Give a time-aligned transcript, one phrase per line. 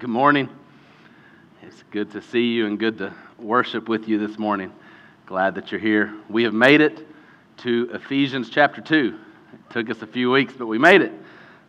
[0.00, 0.48] Good morning.
[1.60, 4.72] It's good to see you and good to worship with you this morning.
[5.26, 6.14] Glad that you're here.
[6.30, 7.06] We have made it
[7.58, 9.18] to Ephesians chapter 2.
[9.52, 11.12] It took us a few weeks, but we made it.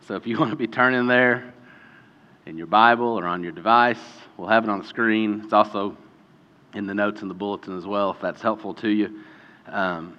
[0.08, 1.52] So if you want to be turning there
[2.46, 4.00] in your Bible or on your device,
[4.38, 5.42] we'll have it on the screen.
[5.44, 5.94] It's also
[6.72, 9.20] in the notes in the bulletin as well, if that's helpful to you.
[9.66, 10.16] Um,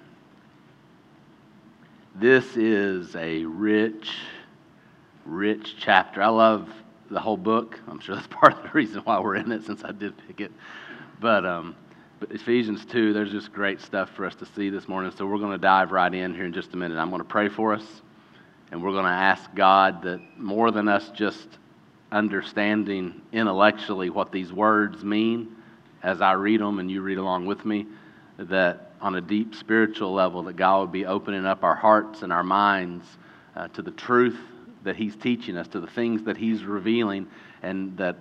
[2.14, 4.14] this is a rich,
[5.26, 6.22] rich chapter.
[6.22, 6.70] I love
[7.14, 7.80] the whole book.
[7.88, 10.40] I'm sure that's part of the reason why we're in it, since I did pick
[10.40, 10.52] it.
[11.20, 11.74] But, um,
[12.20, 15.12] but Ephesians 2, there's just great stuff for us to see this morning.
[15.16, 16.98] So we're going to dive right in here in just a minute.
[16.98, 18.02] I'm going to pray for us,
[18.70, 21.48] and we're going to ask God that more than us just
[22.12, 25.56] understanding intellectually what these words mean
[26.02, 27.86] as I read them and you read along with me,
[28.38, 32.32] that on a deep spiritual level, that God would be opening up our hearts and
[32.32, 33.06] our minds
[33.56, 34.38] uh, to the truth
[34.84, 37.26] that He's teaching us, to the things that He's revealing,
[37.62, 38.16] and that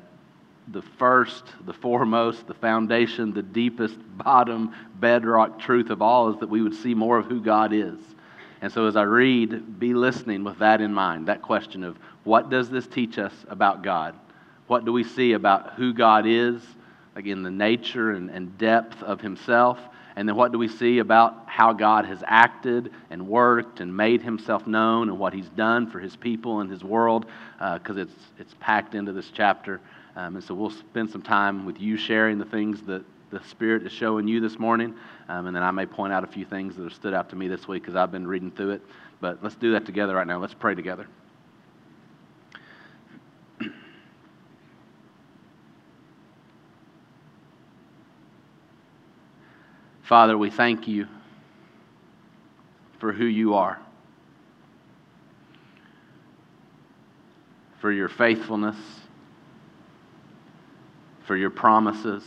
[0.70, 6.50] the first, the foremost, the foundation, the deepest, bottom, bedrock truth of all is that
[6.50, 8.00] we would see more of who God is.
[8.62, 12.50] And so as I read, be listening with that in mind that question of what
[12.50, 14.16] does this teach us about God?
[14.68, 16.62] What do we see about who God is,
[17.14, 19.78] like in the nature and, and depth of Himself?
[20.16, 24.22] And then what do we see about how God has acted and worked and made
[24.22, 27.26] himself known and what he's done for his people and his world?
[27.58, 29.82] Because uh, it's, it's packed into this chapter.
[30.16, 33.84] Um, and so we'll spend some time with you sharing the things that the Spirit
[33.84, 34.94] is showing you this morning.
[35.28, 37.36] Um, and then I may point out a few things that have stood out to
[37.36, 38.82] me this week because I've been reading through it.
[39.20, 40.40] But let's do that together right now.
[40.40, 41.08] Let's pray together.
[50.04, 51.08] Father, we thank you
[53.00, 53.80] for who you are,
[57.80, 58.76] for your faithfulness,
[61.26, 62.24] for your promises,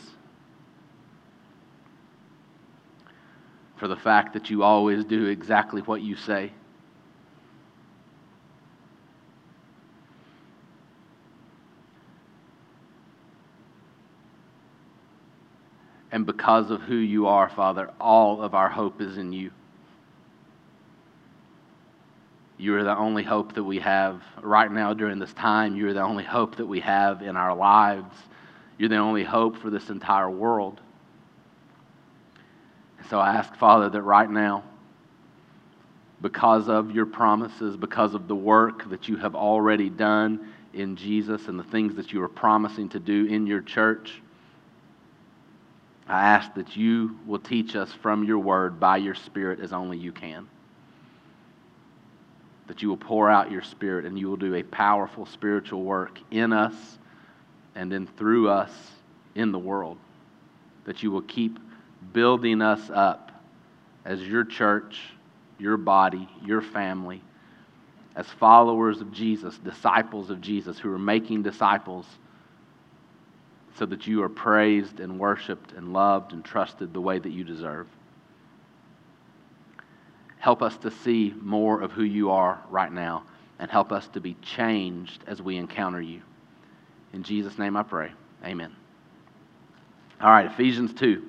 [3.76, 6.52] for the fact that you always do exactly what you say.
[16.16, 19.50] And because of who you are, Father, all of our hope is in you.
[22.56, 25.76] You are the only hope that we have right now during this time.
[25.76, 28.16] You are the only hope that we have in our lives.
[28.78, 30.80] You're the only hope for this entire world.
[33.10, 34.64] So I ask, Father, that right now,
[36.22, 41.48] because of your promises, because of the work that you have already done in Jesus
[41.48, 44.22] and the things that you are promising to do in your church,
[46.08, 49.98] I ask that you will teach us from your word by your Spirit as only
[49.98, 50.48] you can.
[52.68, 56.18] That you will pour out your Spirit and you will do a powerful spiritual work
[56.30, 56.74] in us
[57.74, 58.70] and then through us
[59.34, 59.98] in the world.
[60.84, 61.58] That you will keep
[62.12, 63.32] building us up
[64.04, 65.00] as your church,
[65.58, 67.20] your body, your family,
[68.14, 72.06] as followers of Jesus, disciples of Jesus who are making disciples
[73.78, 77.44] so that you are praised and worshiped and loved and trusted the way that you
[77.44, 77.86] deserve.
[80.38, 83.24] Help us to see more of who you are right now
[83.58, 86.22] and help us to be changed as we encounter you.
[87.12, 88.12] In Jesus' name I pray.
[88.44, 88.74] Amen.
[90.20, 91.22] All right, Ephesians 2.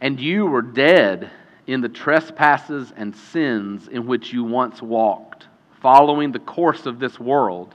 [0.00, 1.30] And you were dead
[1.66, 5.46] in the trespasses and sins in which you once walked,
[5.80, 7.74] following the course of this world,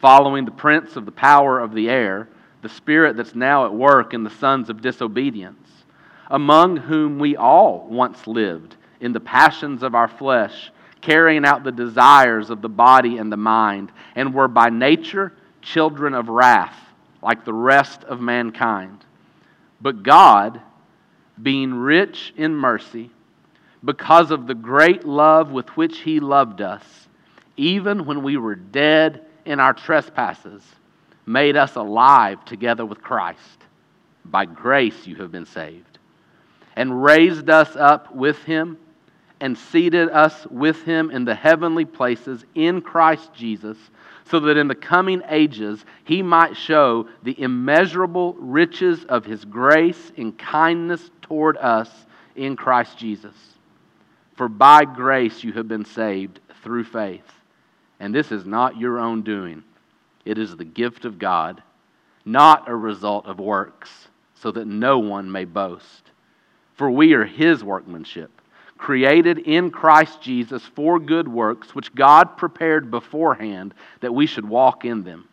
[0.00, 2.28] following the prince of the power of the air
[2.62, 5.68] the spirit that's now at work in the sons of disobedience,
[6.30, 10.70] among whom we all once lived in the passions of our flesh,
[11.00, 15.32] carrying out the desires of the body and the mind, and were by nature
[15.62, 16.76] children of wrath,
[17.22, 19.04] like the rest of mankind.
[19.80, 20.60] But God,
[21.40, 23.10] being rich in mercy,
[23.84, 26.82] because of the great love with which He loved us,
[27.56, 30.62] even when we were dead in our trespasses,
[31.28, 33.58] made us alive together with Christ.
[34.24, 35.98] By grace you have been saved.
[36.74, 38.78] And raised us up with him
[39.40, 43.76] and seated us with him in the heavenly places in Christ Jesus,
[44.24, 50.12] so that in the coming ages he might show the immeasurable riches of his grace
[50.16, 51.90] in kindness toward us
[52.34, 53.34] in Christ Jesus.
[54.34, 57.24] For by grace you have been saved through faith.
[58.00, 59.64] And this is not your own doing.
[60.28, 61.62] It is the gift of God,
[62.26, 66.10] not a result of works, so that no one may boast.
[66.74, 68.30] For we are his workmanship,
[68.76, 74.84] created in Christ Jesus for good works, which God prepared beforehand that we should walk
[74.84, 75.26] in them.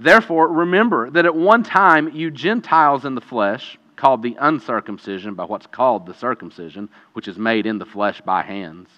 [0.00, 5.44] Therefore, remember that at one time you Gentiles in the flesh, called the uncircumcision by
[5.44, 8.88] what's called the circumcision, which is made in the flesh by hands.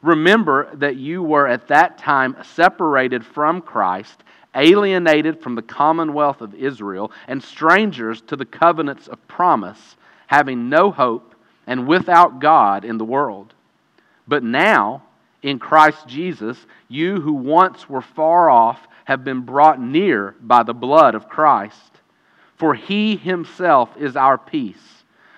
[0.00, 4.22] Remember that you were at that time separated from Christ,
[4.54, 9.96] alienated from the commonwealth of Israel, and strangers to the covenants of promise,
[10.26, 11.34] having no hope
[11.66, 13.54] and without God in the world.
[14.26, 15.02] But now,
[15.42, 16.58] in Christ Jesus,
[16.88, 21.90] you who once were far off have been brought near by the blood of Christ.
[22.56, 25.03] For he himself is our peace,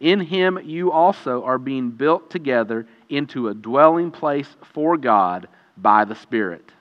[0.00, 6.04] In him you also are being built together into a dwelling place for God by
[6.04, 6.72] the Spirit.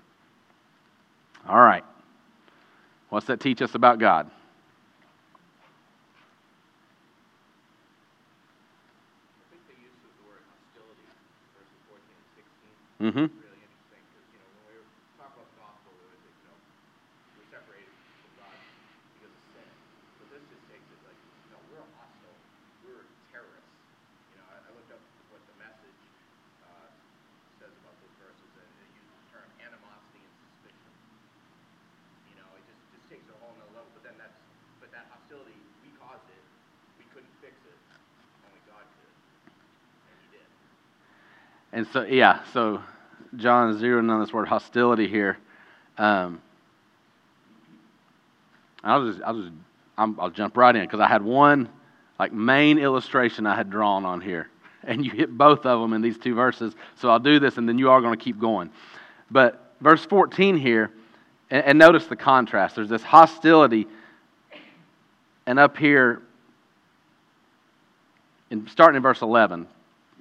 [1.48, 1.84] All right.
[3.10, 4.30] What's that teach us about God?
[13.00, 13.32] Mm-hmm.
[13.32, 14.84] Really interesting because you know when we
[15.16, 16.58] talk about the gospel, we always you know
[17.40, 18.52] we're separated from God
[19.16, 19.72] because of sin.
[20.20, 22.36] But this just takes it like you know we're hostile,
[22.84, 23.72] we're terrorists.
[24.36, 25.00] You know I, I looked up
[25.32, 25.96] what the message
[26.60, 26.92] uh,
[27.64, 30.92] says about those verses, and it uses the term animosity and suspicion.
[32.28, 33.96] You know it just just takes it a whole nother level.
[33.96, 34.36] But then that's
[34.84, 35.56] but that hostility
[35.88, 36.44] we caused it,
[37.00, 37.80] we couldn't fix it,
[38.44, 39.16] only God could,
[39.48, 40.48] and He did.
[41.80, 42.84] And so, yeah, so
[43.38, 45.38] John zeroing on this word hostility here.
[45.98, 46.42] Um,
[48.84, 49.54] I'll just, I'll just,
[49.98, 51.70] i will jump right in because I had one
[52.20, 54.50] like main illustration I had drawn on here,
[54.84, 56.76] and you hit both of them in these two verses.
[56.96, 58.72] So I'll do this, and then you are going to keep going.
[59.32, 60.92] But verse 14 here,
[61.50, 62.76] and, and notice the contrast.
[62.76, 63.88] There's this hostility,
[65.46, 66.24] and up here,
[68.50, 69.66] in, starting in verse 11,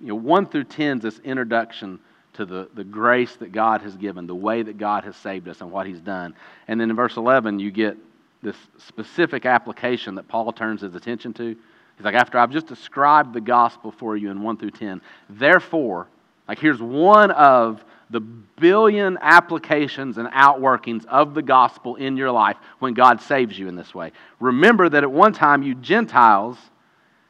[0.00, 1.99] you know, 1 through 10 is this introduction
[2.35, 5.61] to the, the grace that God has given, the way that God has saved us,
[5.61, 6.35] and what He's done.
[6.69, 7.97] And then in verse 11, you get
[8.43, 11.56] this specific application that Paul turns his attention to.
[11.97, 16.06] He's like, after I've just described the gospel for you in 1 through 10, therefore,
[16.47, 22.56] like here's one of the billion applications and outworkings of the gospel in your life
[22.79, 24.12] when God saves you in this way.
[24.41, 26.56] Remember that at one time you Gentiles,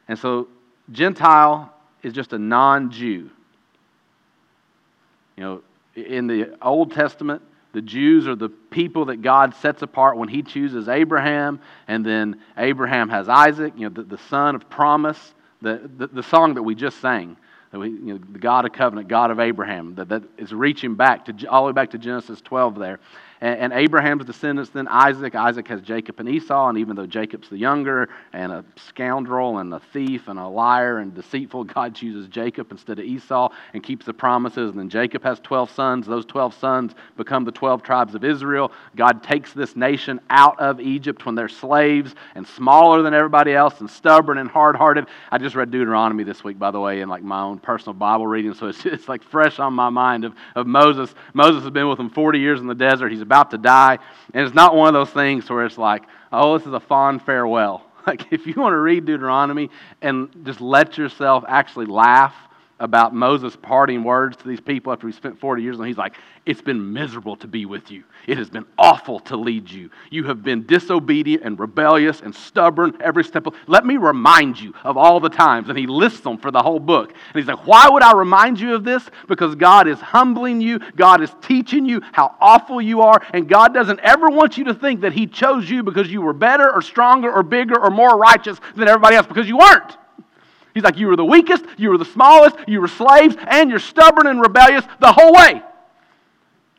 [0.07, 0.47] and so
[0.91, 1.73] Gentile
[2.03, 3.29] is just a non Jew.
[5.35, 5.61] You know,
[5.95, 7.41] in the Old Testament,
[7.71, 12.41] the Jews are the people that God sets apart when He chooses Abraham, and then
[12.57, 16.63] Abraham has Isaac, you know, the, the son of promise, the, the, the song that
[16.63, 17.37] we just sang.
[17.71, 20.95] That we, you know, the God of covenant, God of Abraham, that, that is reaching
[20.95, 22.99] back to all the way back to Genesis 12 there.
[23.41, 25.35] And, and Abraham's descendants, then Isaac.
[25.35, 29.73] Isaac has Jacob and Esau, and even though Jacob's the younger and a scoundrel and
[29.73, 34.05] a thief and a liar and deceitful, God chooses Jacob instead of Esau and keeps
[34.05, 34.71] the promises.
[34.71, 36.07] And then Jacob has 12 sons.
[36.07, 38.71] Those 12 sons become the 12 tribes of Israel.
[38.95, 43.79] God takes this nation out of Egypt when they're slaves and smaller than everybody else
[43.79, 45.05] and stubborn and hard hearted.
[45.31, 48.27] I just read Deuteronomy this week, by the way, in like my own personal Bible
[48.27, 51.13] reading, so it's, it's like fresh on my mind of, of Moses.
[51.33, 53.11] Moses has been with them 40 years in the desert.
[53.11, 53.99] He's about to die.
[54.33, 57.21] And it's not one of those things where it's like, oh, this is a fond
[57.21, 57.85] farewell.
[58.07, 59.69] Like, if you want to read Deuteronomy
[60.01, 62.33] and just let yourself actually laugh
[62.79, 66.15] about Moses' parting words to these people after he spent 40 years, and he's like,
[66.45, 68.03] It's been miserable to be with you.
[68.27, 69.89] It has been awful to lead you.
[70.09, 73.47] You have been disobedient and rebellious and stubborn every step.
[73.47, 75.69] Of, Let me remind you of all the times.
[75.69, 77.09] And he lists them for the whole book.
[77.09, 79.09] And he's like, Why would I remind you of this?
[79.27, 83.73] Because God is humbling you, God is teaching you how awful you are, and God
[83.73, 86.81] doesn't ever want you to think that He chose you because you were better or
[86.81, 89.98] stronger or bigger or more righteous than everybody else, because you weren't.
[90.79, 93.79] He's like, You were the weakest, you were the smallest, you were slaves, and you're
[93.79, 95.61] stubborn and rebellious the whole way.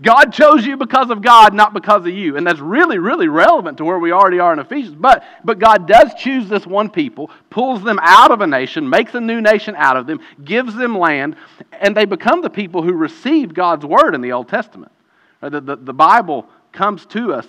[0.02, 2.38] God chose you because of God, not because of you.
[2.38, 4.96] And that's really, really relevant to where we already are in Ephesians.
[4.98, 9.14] But, but God does choose this one people, pulls them out of a nation, makes
[9.14, 11.36] a new nation out of them, gives them land,
[11.72, 14.90] and they become the people who received God's word in the Old Testament.
[15.42, 17.46] Uh, the, the, the Bible comes to us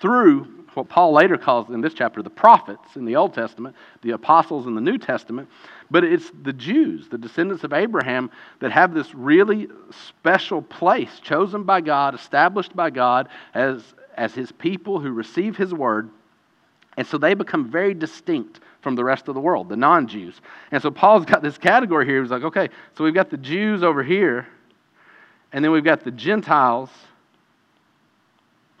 [0.00, 4.12] through what Paul later calls in this chapter the prophets in the Old Testament, the
[4.12, 5.48] apostles in the New Testament.
[5.92, 8.30] But it's the Jews, the descendants of Abraham,
[8.60, 13.82] that have this really special place chosen by God, established by God as,
[14.16, 16.08] as his people who receive his word.
[16.96, 20.40] And so they become very distinct from the rest of the world, the non Jews.
[20.70, 22.22] And so Paul's got this category here.
[22.22, 24.48] He's like, okay, so we've got the Jews over here,
[25.52, 26.88] and then we've got the Gentiles,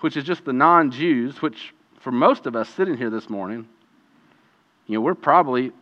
[0.00, 3.68] which is just the non Jews, which for most of us sitting here this morning,
[4.86, 5.72] you know, we're probably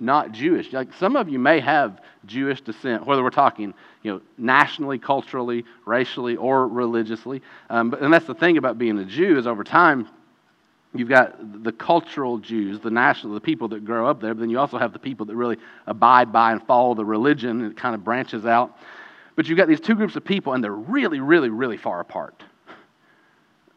[0.00, 0.72] not Jewish.
[0.72, 5.64] Like some of you may have Jewish descent, whether we're talking, you know, nationally, culturally,
[5.86, 7.42] racially, or religiously.
[7.70, 10.08] Um, but, and that's the thing about being a Jew is over time,
[10.94, 14.50] you've got the cultural Jews, the national, the people that grow up there, but then
[14.50, 15.56] you also have the people that really
[15.86, 18.76] abide by and follow the religion, and it kind of branches out.
[19.34, 22.42] But you've got these two groups of people, and they're really, really, really far apart.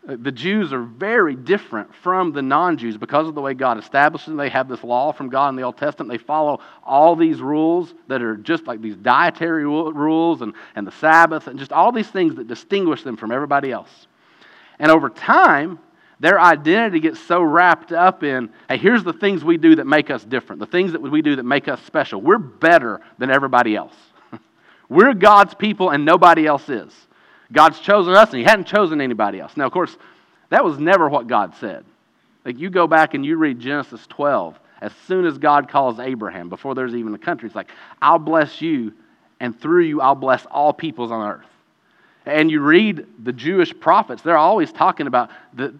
[0.07, 3.77] Uh, the Jews are very different from the non Jews because of the way God
[3.77, 4.37] established them.
[4.37, 6.11] They have this law from God in the Old Testament.
[6.11, 10.91] They follow all these rules that are just like these dietary rules and, and the
[10.91, 14.07] Sabbath and just all these things that distinguish them from everybody else.
[14.79, 15.79] And over time,
[16.19, 20.09] their identity gets so wrapped up in hey, here's the things we do that make
[20.09, 22.21] us different, the things that we do that make us special.
[22.21, 23.95] We're better than everybody else.
[24.89, 26.93] We're God's people and nobody else is.
[27.51, 29.55] God's chosen us and He hadn't chosen anybody else.
[29.57, 29.95] Now, of course,
[30.49, 31.85] that was never what God said.
[32.43, 36.49] Like you go back and you read Genesis 12, as soon as God calls Abraham,
[36.49, 37.71] before there's even a country, it's like,
[38.01, 38.93] I'll bless you,
[39.39, 41.45] and through you I'll bless all peoples on earth.
[42.25, 45.73] And you read the Jewish prophets, they're always talking about that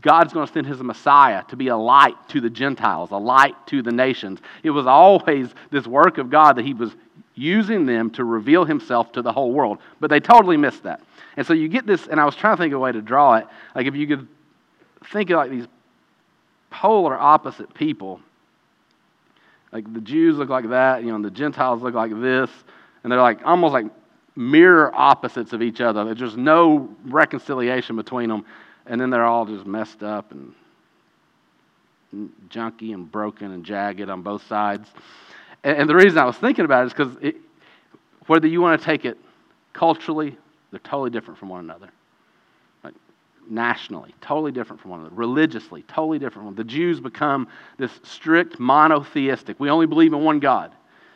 [0.00, 3.54] God's going to send his Messiah to be a light to the Gentiles, a light
[3.68, 4.40] to the nations.
[4.64, 6.92] It was always this work of God that he was
[7.34, 9.78] using them to reveal himself to the whole world.
[10.00, 11.00] But they totally missed that.
[11.36, 13.02] And so you get this, and I was trying to think of a way to
[13.02, 13.46] draw it.
[13.74, 14.28] Like if you could
[15.10, 15.66] think of like these
[16.70, 18.20] polar opposite people.
[19.70, 22.50] Like the Jews look like that, you know, and the Gentiles look like this,
[23.02, 23.86] and they're like almost like
[24.36, 26.04] mirror opposites of each other.
[26.04, 28.44] There's just no reconciliation between them,
[28.86, 30.54] and then they're all just messed up and
[32.50, 34.88] junky and broken and jagged on both sides.
[35.64, 37.34] And, and the reason I was thinking about it is because
[38.26, 39.18] whether you want to take it
[39.72, 40.36] culturally,
[40.70, 41.90] they're totally different from one another.
[42.84, 42.94] Like
[43.48, 45.14] nationally, totally different from one another.
[45.14, 46.56] Religiously, totally different.
[46.56, 49.58] The Jews become this strict monotheistic.
[49.58, 50.72] We only believe in one God.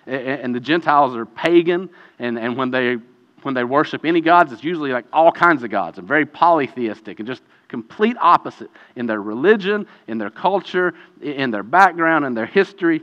[0.07, 2.99] And, and the Gentiles are pagan, and, and when they
[3.43, 7.21] when they worship any gods, it's usually like all kinds of gods and very polytheistic
[7.21, 12.47] and just complete opposite in their religion, in their culture, in their background, in their
[12.47, 13.03] history.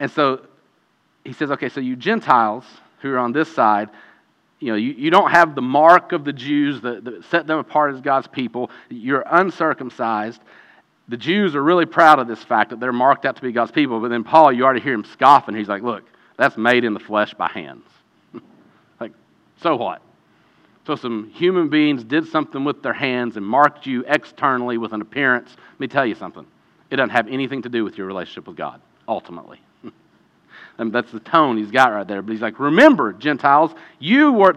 [0.00, 0.46] And so
[1.24, 2.64] he says, okay, so you Gentiles
[3.00, 3.90] who are on this side,
[4.60, 7.58] you know, you, you don't have the mark of the Jews that, that set them
[7.58, 8.70] apart as God's people.
[8.88, 10.40] You're uncircumcised.
[11.08, 13.72] The Jews are really proud of this fact that they're marked out to be God's
[13.72, 14.00] people.
[14.00, 15.54] But then Paul, you already hear him scoffing.
[15.54, 16.04] He's like, look,
[16.36, 17.84] that's made in the flesh by hands.
[19.00, 19.12] like,
[19.60, 20.00] so what?
[20.86, 25.00] So some human beings did something with their hands and marked you externally with an
[25.00, 25.50] appearance.
[25.72, 26.46] Let me tell you something.
[26.90, 29.60] It doesn't have anything to do with your relationship with God, ultimately.
[30.78, 32.22] And that's the tone he's got right there.
[32.22, 34.56] But he's like, remember, Gentiles, you were,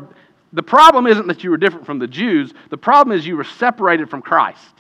[0.53, 2.53] the problem isn't that you were different from the Jews.
[2.69, 4.73] The problem is you were separated from Christ.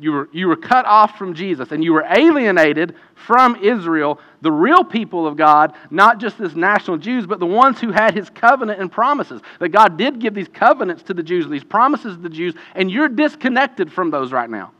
[0.00, 4.52] You were, you were cut off from Jesus and you were alienated from Israel, the
[4.52, 8.30] real people of God, not just this national Jews, but the ones who had his
[8.30, 9.40] covenant and promises.
[9.58, 12.54] That God did give these covenants to the Jews and these promises to the Jews,
[12.76, 14.70] and you're disconnected from those right now.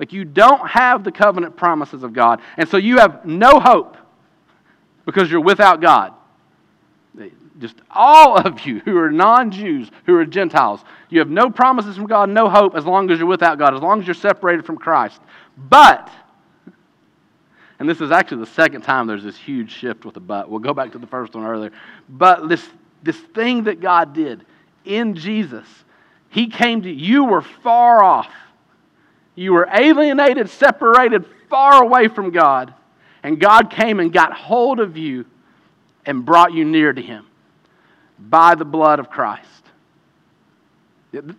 [0.00, 3.96] Like you don't have the covenant promises of God, and so you have no hope
[5.04, 6.14] because you're without God.
[7.58, 11.96] Just all of you who are non Jews, who are Gentiles, you have no promises
[11.96, 14.66] from God, no hope as long as you're without God, as long as you're separated
[14.66, 15.20] from Christ.
[15.56, 16.10] But,
[17.78, 20.50] and this is actually the second time there's this huge shift with the but.
[20.50, 21.70] We'll go back to the first one earlier.
[22.08, 22.66] But this,
[23.02, 24.44] this thing that God did
[24.84, 25.66] in Jesus,
[26.28, 28.30] He came to you, were far off.
[29.36, 32.74] You were alienated, separated, far away from God.
[33.24, 35.24] And God came and got hold of you
[36.06, 37.26] and brought you near to Him
[38.18, 39.48] by the blood of Christ.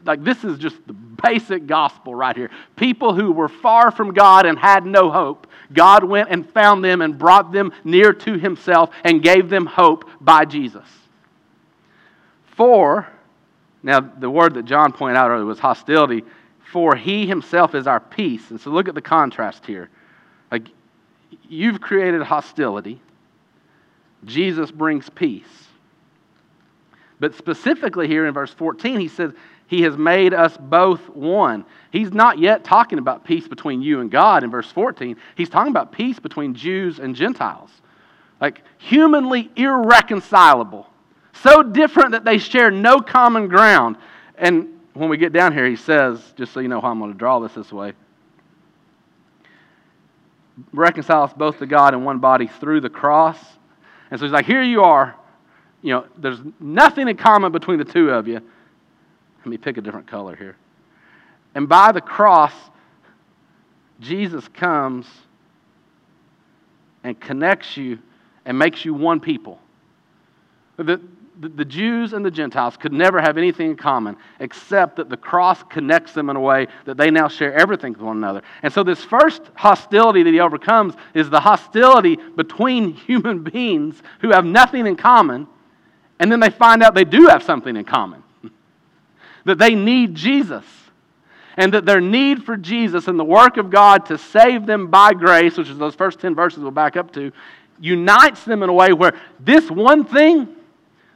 [0.04, 2.50] Like, this is just the basic gospel right here.
[2.75, 7.01] People who were far from God and had no hope, God went and found them
[7.01, 10.88] and brought them near to Himself and gave them hope by Jesus.
[12.56, 13.08] For
[13.86, 16.24] Now, the word that John pointed out earlier was hostility,
[16.72, 18.50] for he himself is our peace.
[18.50, 19.92] And so look at the contrast here.
[20.51, 20.70] Like,
[21.48, 23.01] you've created hostility,
[24.25, 25.46] Jesus brings peace.
[27.20, 29.32] But specifically here in verse 14, he says,
[29.68, 31.65] He has made us both one.
[31.92, 35.15] He's not yet talking about peace between you and God in verse 14.
[35.36, 37.70] He's talking about peace between Jews and Gentiles.
[38.42, 40.89] Like, humanly irreconcilable
[41.34, 43.98] so different that they share no common ground.
[44.38, 47.12] And when we get down here, he says, just so you know how I'm going
[47.12, 47.94] to draw this this way
[50.72, 53.38] reconcile us both to God in one body through the cross.
[54.10, 55.16] And so he's like, here you are.
[55.82, 58.42] You know, there's nothing in common between the two of you.
[59.40, 60.58] Let me pick a different color here.
[61.54, 62.54] And by the cross,
[64.00, 65.06] Jesus comes
[67.04, 68.00] and connects you
[68.46, 69.60] and makes you one people.
[70.78, 71.00] The,
[71.39, 75.63] the Jews and the Gentiles could never have anything in common except that the cross
[75.63, 78.42] connects them in a way that they now share everything with one another.
[78.63, 84.32] And so, this first hostility that he overcomes is the hostility between human beings who
[84.32, 85.48] have nothing in common,
[86.20, 88.24] and then they find out they do have something in common
[89.46, 90.65] that they need Jesus.
[91.58, 95.13] And that their need for Jesus and the work of God to save them by
[95.13, 97.32] grace, which is those first 10 verses we'll back up to,
[97.80, 100.54] unites them in a way where this one thing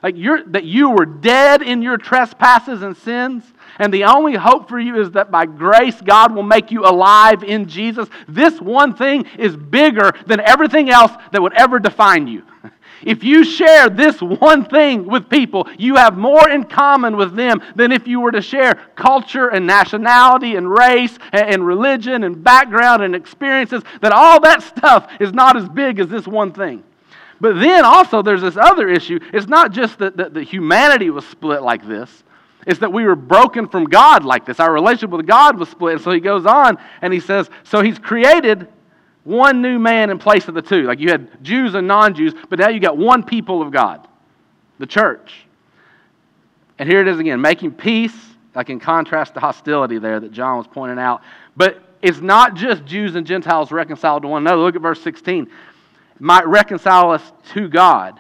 [0.02, 3.44] like you're, that you were dead in your trespasses and sins,
[3.78, 7.44] and the only hope for you is that by grace God will make you alive
[7.44, 8.08] in Jesus.
[8.28, 12.44] This one thing is bigger than everything else that would ever define you.
[13.02, 17.62] If you share this one thing with people, you have more in common with them
[17.76, 23.02] than if you were to share culture and nationality and race and religion and background
[23.02, 26.84] and experiences, that all that stuff is not as big as this one thing.
[27.42, 29.20] But then also there's this other issue.
[29.34, 32.24] It's not just that, that, that humanity was split like this,
[32.68, 34.60] it's that we were broken from God like this.
[34.60, 35.96] Our relationship with God was split.
[35.96, 38.68] And so he goes on and he says, So he's created
[39.24, 40.84] one new man in place of the two.
[40.84, 44.08] Like you had Jews and non Jews, but now you got one people of God,
[44.78, 45.46] the church.
[46.78, 48.16] And here it is again, making peace,
[48.56, 51.22] like in contrast to hostility there that John was pointing out.
[51.56, 54.62] But it's not just Jews and Gentiles reconciled to one another.
[54.62, 55.50] Look at verse 16
[56.20, 58.20] might reconcile us to God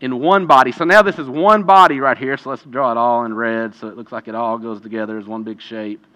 [0.00, 0.72] in one body.
[0.72, 2.36] So now this is one body right here.
[2.36, 5.18] So let's draw it all in red so it looks like it all goes together
[5.18, 6.06] as one big shape.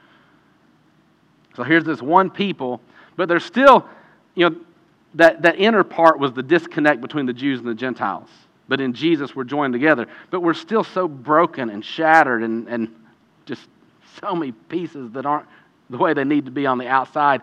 [1.55, 2.81] So here's this one people,
[3.16, 3.87] but there's still,
[4.35, 4.57] you know,
[5.14, 8.29] that, that inner part was the disconnect between the Jews and the Gentiles.
[8.66, 10.09] But in Jesus, we're joined together.
[10.31, 12.94] But we're still so broken and shattered and, and
[13.46, 13.68] just
[14.20, 15.46] so many pieces that aren't
[15.90, 17.42] the way they need to be on the outside.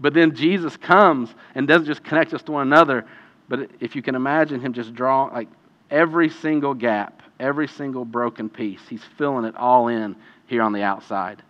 [0.00, 3.04] But then Jesus comes and doesn't just connect us to one another,
[3.48, 5.48] but if you can imagine him just drawing like
[5.90, 10.82] every single gap, every single broken piece, he's filling it all in here on the
[10.82, 11.42] outside.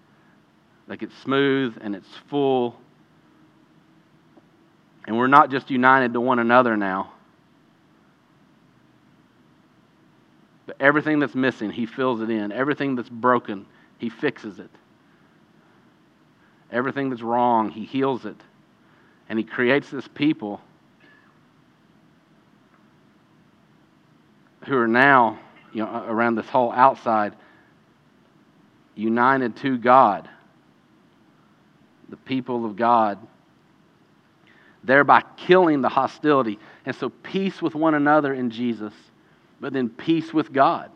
[0.86, 2.76] Like it's smooth and it's full.
[5.06, 7.12] And we're not just united to one another now.
[10.66, 12.52] But everything that's missing, he fills it in.
[12.52, 13.66] Everything that's broken,
[13.98, 14.70] he fixes it.
[16.70, 18.36] Everything that's wrong, he heals it.
[19.28, 20.60] And he creates this people
[24.66, 25.38] who are now,
[25.72, 27.34] you know, around this whole outside,
[28.94, 30.28] united to God,
[32.08, 33.18] the people of God,
[34.84, 36.58] thereby killing the hostility.
[36.84, 38.92] And so, peace with one another in Jesus,
[39.60, 40.90] but then peace with God.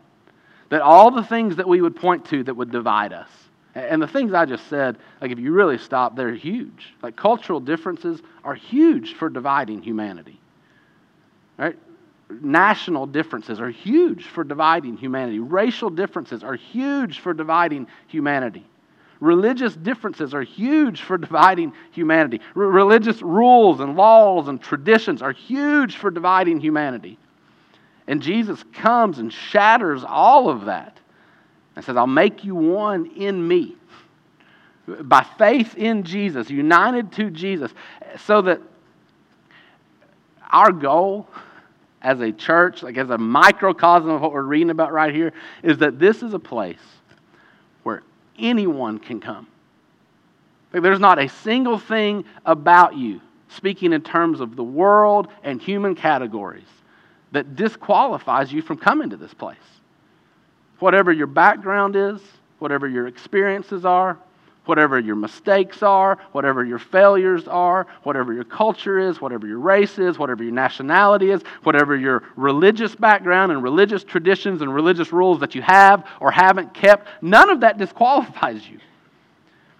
[0.69, 3.29] That all the things that we would point to that would divide us,
[3.75, 6.93] and the things I just said, like if you really stop, they're huge.
[7.01, 10.39] Like cultural differences are huge for dividing humanity.
[11.57, 11.77] Right?
[12.29, 15.39] National differences are huge for dividing humanity.
[15.39, 18.65] Racial differences are huge for dividing humanity.
[19.19, 22.41] Religious differences are huge for dividing humanity.
[22.55, 27.17] R- religious rules and laws and traditions are huge for dividing humanity.
[28.07, 30.99] And Jesus comes and shatters all of that
[31.75, 33.75] and says, I'll make you one in me.
[34.85, 37.73] By faith in Jesus, united to Jesus,
[38.25, 38.59] so that
[40.51, 41.27] our goal
[42.01, 45.31] as a church, like as a microcosm of what we're reading about right here,
[45.63, 46.77] is that this is a place
[47.83, 48.03] where
[48.37, 49.47] anyone can come.
[50.73, 55.61] Like there's not a single thing about you, speaking in terms of the world and
[55.61, 56.67] human categories,
[57.31, 59.57] that disqualifies you from coming to this place
[60.83, 62.19] whatever your background is,
[62.59, 64.17] whatever your experiences are,
[64.65, 69.97] whatever your mistakes are, whatever your failures are, whatever your culture is, whatever your race
[69.97, 75.39] is, whatever your nationality is, whatever your religious background and religious traditions and religious rules
[75.39, 78.77] that you have or haven't kept, none of that disqualifies you.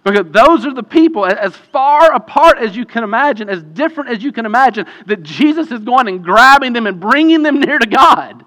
[0.04, 4.22] Because those are the people, as far apart as you can imagine, as different as
[4.22, 7.86] you can imagine, that Jesus is going and grabbing them and bringing them near to
[7.86, 8.46] God.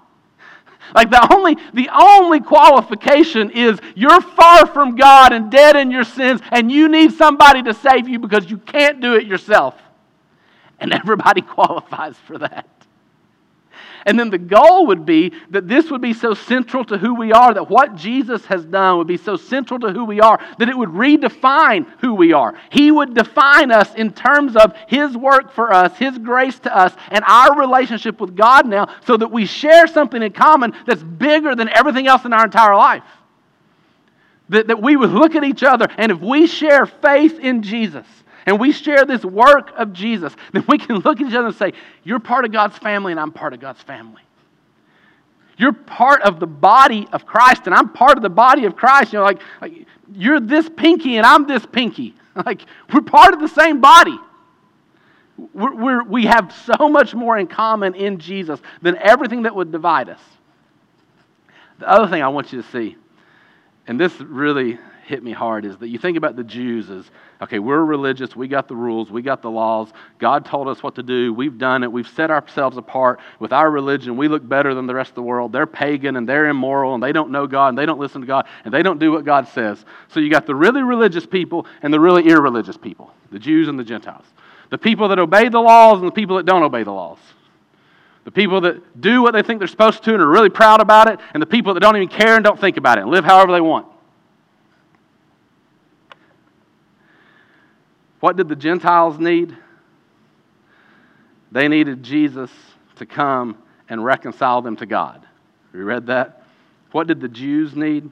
[0.94, 6.04] Like the only, the only qualification is you're far from God and dead in your
[6.04, 9.74] sins, and you need somebody to save you because you can't do it yourself.
[10.78, 12.66] And everybody qualifies for that.
[14.06, 17.32] And then the goal would be that this would be so central to who we
[17.32, 20.68] are, that what Jesus has done would be so central to who we are, that
[20.68, 22.54] it would redefine who we are.
[22.70, 26.94] He would define us in terms of His work for us, His grace to us,
[27.10, 31.54] and our relationship with God now, so that we share something in common that's bigger
[31.54, 33.04] than everything else in our entire life.
[34.50, 38.06] That, that we would look at each other, and if we share faith in Jesus,
[38.48, 41.54] and we share this work of Jesus, then we can look at each other and
[41.54, 44.22] say, You're part of God's family, and I'm part of God's family.
[45.58, 49.12] You're part of the body of Christ, and I'm part of the body of Christ.
[49.12, 52.14] You know, like, like you're this pinky, and I'm this pinky.
[52.46, 54.16] Like, we're part of the same body.
[55.52, 59.72] We're, we're, we have so much more in common in Jesus than everything that would
[59.72, 60.20] divide us.
[61.80, 62.96] The other thing I want you to see,
[63.88, 67.58] and this really hit me hard is that you think about the Jews as, okay,
[67.58, 71.02] we're religious, we got the rules, we got the laws, God told us what to
[71.02, 74.86] do, we've done it, we've set ourselves apart with our religion, we look better than
[74.86, 75.50] the rest of the world.
[75.50, 78.26] They're pagan and they're immoral and they don't know God and they don't listen to
[78.26, 79.82] God and they don't do what God says.
[80.08, 83.78] So you got the really religious people and the really irreligious people, the Jews and
[83.78, 84.26] the Gentiles.
[84.68, 87.18] The people that obey the laws and the people that don't obey the laws.
[88.24, 91.08] The people that do what they think they're supposed to and are really proud about
[91.08, 93.24] it, and the people that don't even care and don't think about it and live
[93.24, 93.86] however they want.
[98.20, 99.56] What did the Gentiles need?
[101.52, 102.50] They needed Jesus
[102.96, 105.26] to come and reconcile them to God.
[105.72, 106.42] We read that?
[106.92, 108.10] What did the Jews need?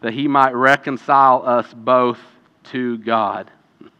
[0.00, 2.18] That he might reconcile us both
[2.64, 3.50] to God.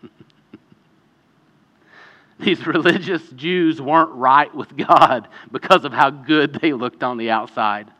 [2.41, 7.31] These religious Jews weren't right with God because of how good they looked on the
[7.31, 7.91] outside.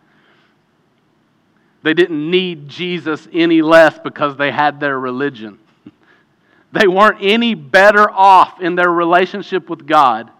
[1.83, 5.59] They didn't need Jesus any less because they had their religion.
[6.75, 10.31] They weren't any better off in their relationship with God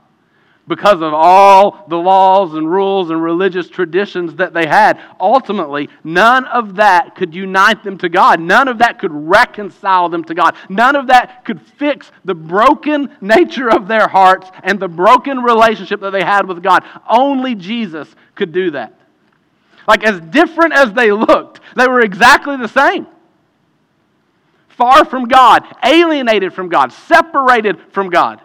[0.69, 5.01] because of all the laws and rules and religious traditions that they had.
[5.21, 8.41] Ultimately, none of that could unite them to God.
[8.41, 10.57] None of that could reconcile them to God.
[10.69, 16.01] None of that could fix the broken nature of their hearts and the broken relationship
[16.01, 16.85] that they had with God.
[17.09, 18.99] Only Jesus could do that.
[19.87, 23.07] Like, as different as they looked, they were exactly the same.
[24.69, 28.41] Far from God, alienated from God, separated from God,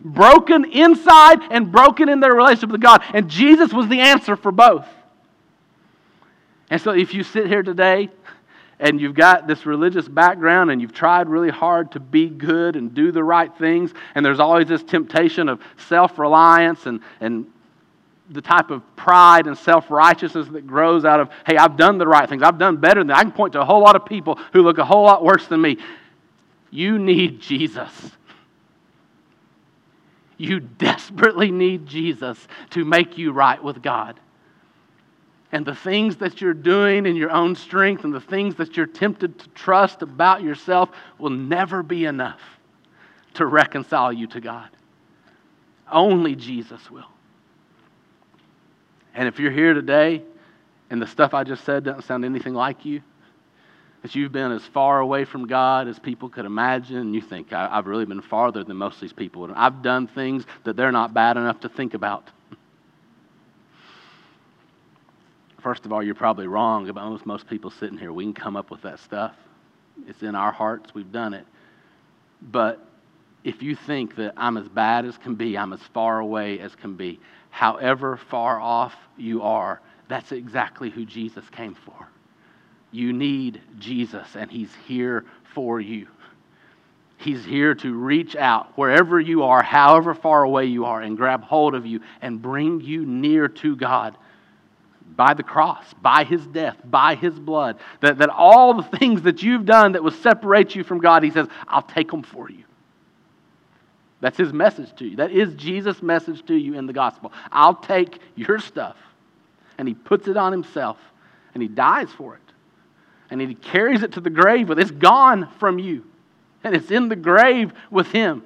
[0.00, 3.02] broken inside and broken in their relationship with God.
[3.14, 4.86] And Jesus was the answer for both.
[6.70, 8.08] And so, if you sit here today
[8.80, 12.92] and you've got this religious background and you've tried really hard to be good and
[12.92, 17.46] do the right things, and there's always this temptation of self reliance and, and
[18.32, 22.06] the type of pride and self righteousness that grows out of, hey, I've done the
[22.06, 22.42] right things.
[22.42, 23.18] I've done better than that.
[23.18, 25.46] I can point to a whole lot of people who look a whole lot worse
[25.46, 25.78] than me.
[26.70, 27.92] You need Jesus.
[30.38, 34.18] You desperately need Jesus to make you right with God.
[35.52, 38.86] And the things that you're doing in your own strength and the things that you're
[38.86, 42.40] tempted to trust about yourself will never be enough
[43.34, 44.70] to reconcile you to God.
[45.90, 47.11] Only Jesus will.
[49.14, 50.22] And if you're here today
[50.90, 53.02] and the stuff I just said doesn't sound anything like you,
[54.02, 57.86] that you've been as far away from God as people could imagine, you think, I've
[57.86, 59.44] really been farther than most of these people.
[59.44, 62.28] And I've done things that they're not bad enough to think about.
[65.60, 68.12] First of all, you're probably wrong about most, most people sitting here.
[68.12, 69.36] We can come up with that stuff.
[70.08, 70.92] It's in our hearts.
[70.92, 71.46] We've done it.
[72.40, 72.84] But
[73.44, 76.74] if you think that I'm as bad as can be, I'm as far away as
[76.74, 77.20] can be,
[77.52, 82.08] however far off you are, that's exactly who Jesus came for.
[82.90, 86.08] You need Jesus, and He's here for you.
[87.18, 91.44] He's here to reach out wherever you are, however far away you are, and grab
[91.44, 94.16] hold of you and bring you near to God
[95.14, 97.78] by the cross, by his death, by his blood.
[98.00, 101.30] That, that all the things that you've done that would separate you from God, he
[101.30, 102.64] says, I'll take them for you.
[104.22, 105.16] That's his message to you.
[105.16, 107.32] That is Jesus' message to you in the gospel.
[107.50, 108.96] I'll take your stuff.
[109.76, 110.96] And he puts it on himself
[111.54, 112.40] and he dies for it.
[113.30, 116.04] and he carries it to the grave with it's gone from you.
[116.62, 118.44] And it's in the grave with him.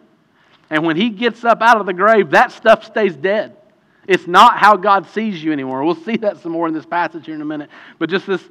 [0.70, 3.54] And when he gets up out of the grave, that stuff stays dead.
[4.06, 5.84] It's not how God sees you anymore.
[5.84, 7.68] We'll see that some more in this passage here in a minute.
[7.98, 8.42] But just this,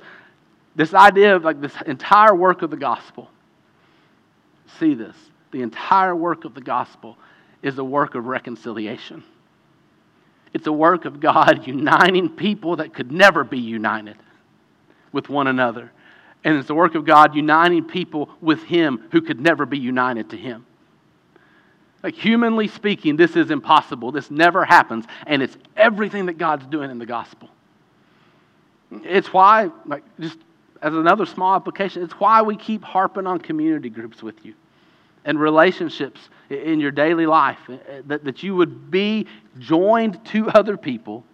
[0.75, 3.31] this idea of like this entire work of the gospel.
[4.77, 5.15] See this.
[5.55, 7.17] The entire work of the gospel
[7.63, 9.23] is a work of reconciliation.
[10.53, 14.17] It's a work of God uniting people that could never be united
[15.13, 15.93] with one another.
[16.43, 20.31] And it's the work of God uniting people with Him who could never be united
[20.31, 20.65] to Him.
[22.03, 24.11] Like, humanly speaking, this is impossible.
[24.11, 25.05] This never happens.
[25.25, 27.47] And it's everything that God's doing in the gospel.
[28.91, 30.37] It's why, like, just
[30.81, 34.53] as another small application, it's why we keep harping on community groups with you
[35.25, 37.57] and relationships in your daily life.
[37.67, 39.27] Eh, eh, that, that you would be
[39.59, 41.25] joined to other people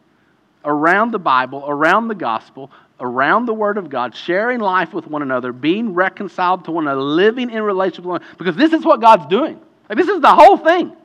[0.63, 5.21] around the Bible, around the gospel, around the Word of God, sharing life with one
[5.21, 8.85] another, being reconciled to one another, living in relationship with one another, because this is
[8.85, 9.59] what God's doing.
[9.89, 10.95] Like, this is the whole thing.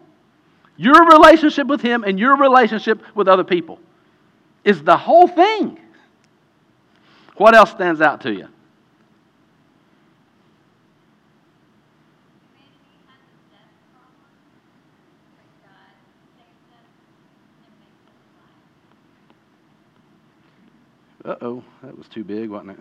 [0.77, 3.81] Your relationship with Him and your relationship with other people
[4.63, 5.81] is the whole thing.
[7.37, 8.49] What else stands out to you?
[21.27, 22.81] Uh oh, that was too big, wasn't it?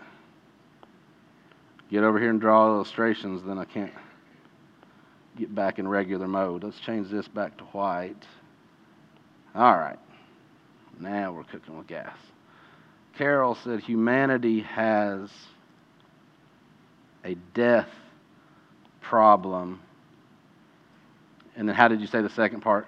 [1.90, 3.92] Get over here and draw illustrations, then I can't
[5.36, 6.62] get back in regular mode.
[6.62, 8.24] Let's change this back to white.
[9.52, 9.98] All right.
[11.00, 12.16] Now we're cooking with gas.
[13.18, 15.28] Carol said humanity has
[17.24, 17.88] a death
[19.00, 19.80] problem.
[21.56, 22.86] And then how did you say the second part?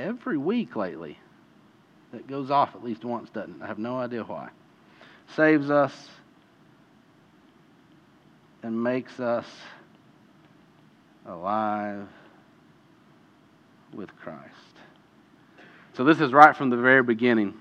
[0.00, 1.18] Every week lately
[2.12, 4.48] that goes off at least once, doesn't I have no idea why.
[5.36, 5.92] Saves us
[8.62, 9.44] and makes us
[11.26, 12.08] alive
[13.92, 14.54] with Christ.
[15.92, 17.54] So, this is right from the very beginning.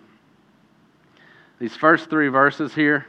[1.60, 3.06] These first three verses here,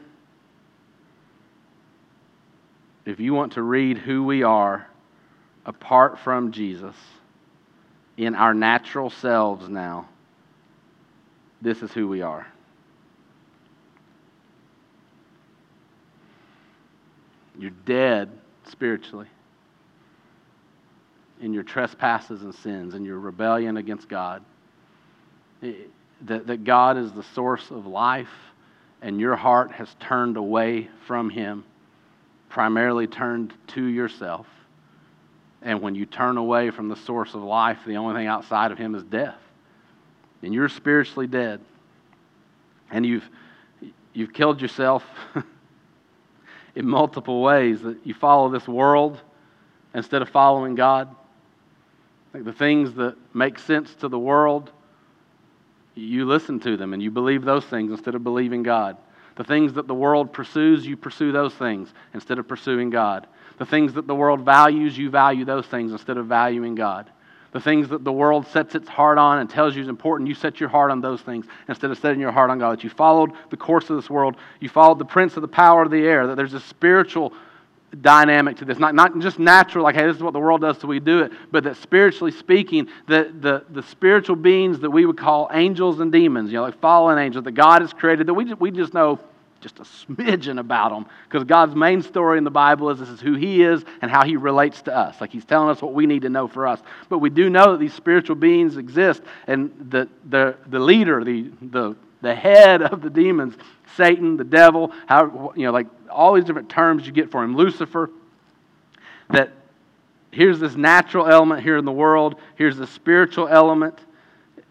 [3.06, 4.88] if you want to read who we are
[5.64, 6.96] apart from Jesus
[8.16, 10.08] in our natural selves now,
[11.62, 12.46] this is who we are.
[17.58, 18.30] You're dead
[18.64, 19.26] spiritually
[21.40, 24.42] in your trespasses and sins and your rebellion against God.
[25.60, 28.28] That, that God is the source of life
[29.02, 31.64] and your heart has turned away from Him,
[32.48, 34.46] primarily turned to yourself.
[35.62, 38.78] And when you turn away from the source of life, the only thing outside of
[38.78, 39.36] Him is death
[40.42, 41.60] and you're spiritually dead,
[42.90, 43.28] and you've,
[44.12, 45.04] you've killed yourself
[46.74, 49.20] in multiple ways, that you follow this world
[49.94, 51.14] instead of following God,
[52.32, 54.70] like the things that make sense to the world,
[55.94, 58.96] you listen to them and you believe those things instead of believing God.
[59.36, 63.26] The things that the world pursues, you pursue those things instead of pursuing God.
[63.60, 67.08] The things that the world values, you value those things instead of valuing God
[67.52, 70.34] the things that the world sets its heart on and tells you is important, you
[70.34, 72.78] set your heart on those things instead of setting your heart on God.
[72.78, 75.82] That you followed the course of this world, you followed the prince of the power
[75.82, 77.32] of the air, that there's a spiritual
[78.02, 78.78] dynamic to this.
[78.78, 81.22] Not, not just natural, like, hey, this is what the world does, so we do
[81.22, 85.98] it, but that spiritually speaking, the, the, the spiritual beings that we would call angels
[85.98, 88.70] and demons, you know, like fallen angels that God has created, that we just, we
[88.70, 89.18] just know
[89.60, 93.20] just a smidgen about them because God's main story in the Bible is this is
[93.20, 95.20] who He is and how He relates to us.
[95.20, 96.80] Like He's telling us what we need to know for us.
[97.08, 101.50] But we do know that these spiritual beings exist, and the, the, the leader, the,
[101.60, 103.54] the, the head of the demons,
[103.96, 107.56] Satan, the devil, how, you know, like all these different terms you get for him,
[107.56, 108.10] Lucifer,
[109.30, 109.52] that
[110.30, 113.98] here's this natural element here in the world, here's the spiritual element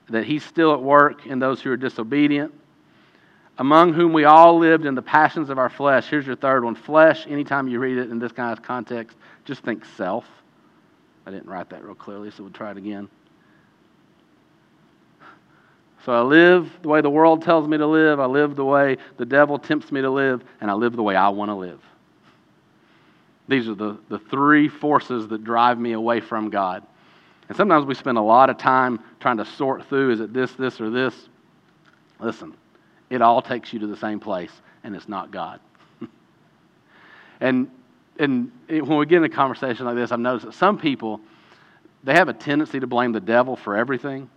[0.09, 2.51] that he's still at work in those who are disobedient
[3.59, 6.07] among whom we all lived in the passions of our flesh.
[6.07, 9.63] Here's your third one flesh, anytime you read it in this kind of context, just
[9.63, 10.25] think self.
[11.25, 13.09] I didn't write that real clearly, so we'll try it again.
[16.05, 18.95] So I live the way the world tells me to live, I live the way
[19.17, 21.81] the devil tempts me to live, and I live the way I want to live.
[23.49, 26.83] These are the, the three forces that drive me away from God.
[27.49, 30.53] And sometimes we spend a lot of time trying to sort through is it this,
[30.53, 31.13] this, or this?
[32.19, 32.53] Listen,
[33.09, 34.51] it all takes you to the same place,
[34.83, 35.59] and it's not God.
[37.39, 37.69] and
[38.17, 41.21] and it, when we get in a conversation like this, I've noticed that some people
[42.03, 44.29] they have a tendency to blame the devil for everything.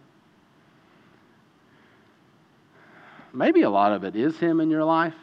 [3.32, 5.14] Maybe a lot of it is him in your life,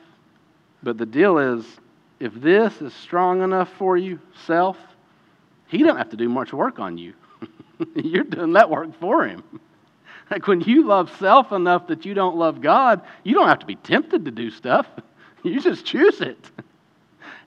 [0.82, 1.66] but the deal is
[2.20, 4.78] if this is strong enough for you, self,
[5.68, 7.14] he doesn't have to do much work on you.
[7.96, 9.44] You're doing that work for him.
[10.30, 13.66] Like when you love self enough that you don't love God, you don't have to
[13.66, 14.88] be tempted to do stuff.
[15.42, 16.52] You just choose it.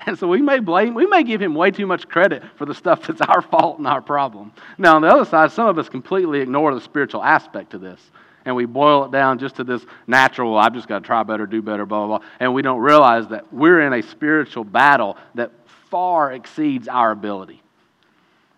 [0.07, 2.75] And so we may blame, we may give him way too much credit for the
[2.75, 4.53] stuff that's our fault and our problem.
[4.79, 8.01] Now, on the other side, some of us completely ignore the spiritual aspect to this.
[8.45, 11.47] And we boil it down just to this natural, I've just got to try better,
[11.47, 12.29] do better, blah, blah, blah.
[12.41, 15.53] And we don't realize that we're in a spiritual battle that
[15.91, 17.63] far exceeds our ability.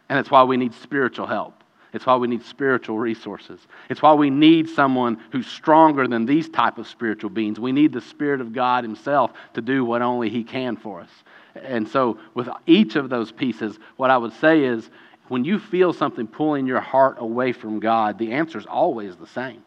[0.08, 1.63] And that's why we need spiritual help.
[1.94, 3.60] It's why we need spiritual resources.
[3.88, 7.58] It's why we need someone who's stronger than these type of spiritual beings.
[7.60, 11.10] We need the Spirit of God Himself to do what only He can for us.
[11.54, 14.90] And so, with each of those pieces, what I would say is
[15.28, 19.28] when you feel something pulling your heart away from God, the answer is always the
[19.28, 19.62] same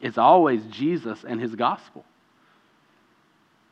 [0.00, 2.04] it's always Jesus and His gospel.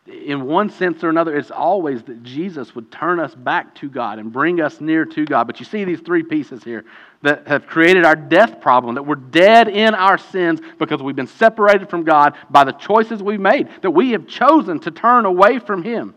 [0.06, 4.18] In one sense or another, it's always that Jesus would turn us back to God
[4.18, 5.46] and bring us near to God.
[5.46, 6.84] But you see these three pieces here
[7.22, 11.26] that have created our death problem, that we're dead in our sins because we've been
[11.26, 15.58] separated from God by the choices we've made, that we have chosen to turn away
[15.58, 16.14] from Him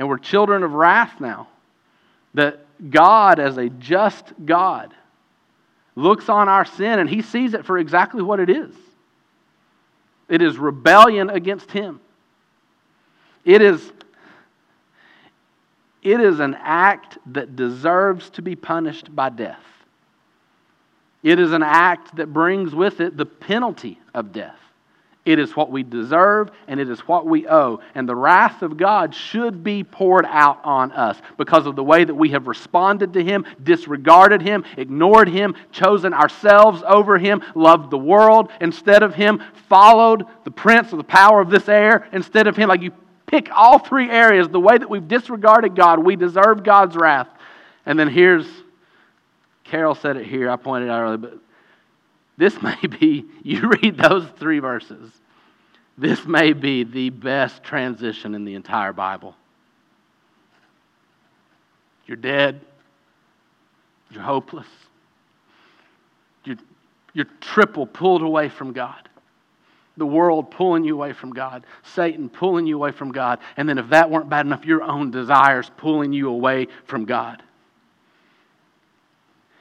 [0.00, 1.46] and we're children of wrath now.
[2.32, 4.94] That God, as a just God,
[5.94, 8.74] looks on our sin and he sees it for exactly what it is
[10.30, 12.00] it is rebellion against him.
[13.44, 13.92] It is,
[16.02, 19.64] it is an act that deserves to be punished by death.
[21.22, 24.58] It is an act that brings with it the penalty of death.
[25.26, 27.80] It is what we deserve and it is what we owe.
[27.94, 32.04] And the wrath of God should be poured out on us because of the way
[32.04, 37.90] that we have responded to Him, disregarded Him, ignored Him, chosen ourselves over Him, loved
[37.90, 42.46] the world instead of Him, followed the prince of the power of this air instead
[42.46, 42.70] of Him.
[42.70, 42.92] Like you
[43.26, 47.28] pick all three areas, the way that we've disregarded God, we deserve God's wrath.
[47.84, 48.46] And then here's,
[49.64, 51.38] Carol said it here, I pointed out earlier, but
[52.36, 55.10] this may be, you read those three verses,
[55.98, 59.36] this may be the best transition in the entire Bible.
[62.06, 62.60] You're dead.
[64.10, 64.66] You're hopeless.
[66.44, 66.56] You're,
[67.12, 69.08] you're triple pulled away from God.
[69.96, 73.76] The world pulling you away from God, Satan pulling you away from God, and then
[73.76, 77.42] if that weren't bad enough, your own desires pulling you away from God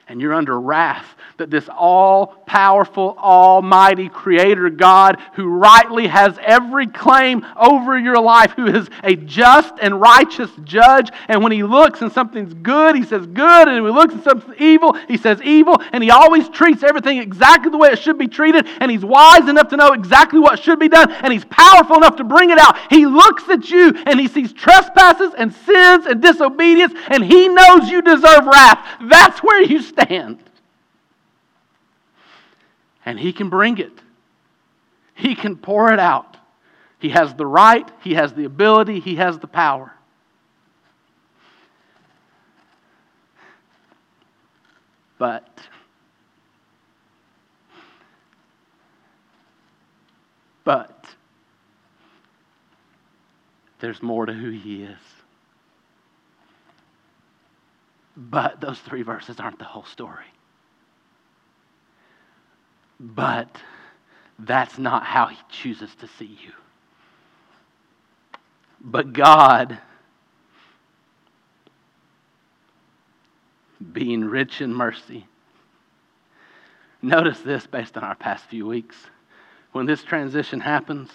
[0.09, 1.05] and you're under wrath
[1.37, 8.51] that this all powerful, almighty Creator God, who rightly has every claim over your life,
[8.51, 13.03] who is a just and righteous judge, and when He looks and something's good, He
[13.03, 16.49] says good, and when He looks at something evil, He says evil, and He always
[16.49, 19.93] treats everything exactly the way it should be treated, and He's wise enough to know
[19.93, 22.77] exactly what should be done, and He's powerful enough to bring it out.
[22.89, 27.89] He looks at you and He sees trespasses and sins and disobedience, and He knows
[27.89, 28.85] you deserve wrath.
[29.01, 30.43] That's where you stand stand.
[33.05, 34.01] And He can bring it,
[35.15, 36.37] He can pour it out.
[36.99, 39.93] He has the right, He has the ability, He has the power.
[45.17, 45.49] But
[50.63, 51.03] but
[53.79, 54.97] there's more to who he is.
[58.19, 60.25] But those three verses aren't the whole story.
[62.99, 63.61] But
[64.37, 66.51] that's not how he chooses to see you.
[68.81, 69.77] But God,
[73.93, 75.25] being rich in mercy,
[77.01, 78.97] notice this based on our past few weeks.
[79.71, 81.09] When this transition happens,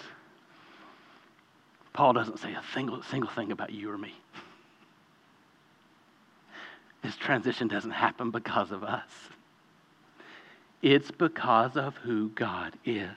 [1.93, 4.15] Paul doesn't say a single, single thing about you or me.
[7.05, 9.07] This transition doesn't happen because of us.
[10.81, 13.11] It's because of who God is.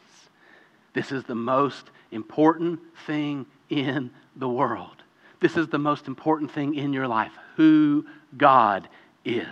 [0.92, 5.02] This is the most important thing in the world.
[5.40, 8.04] This is the most important thing in your life who
[8.36, 8.90] God
[9.24, 9.46] is.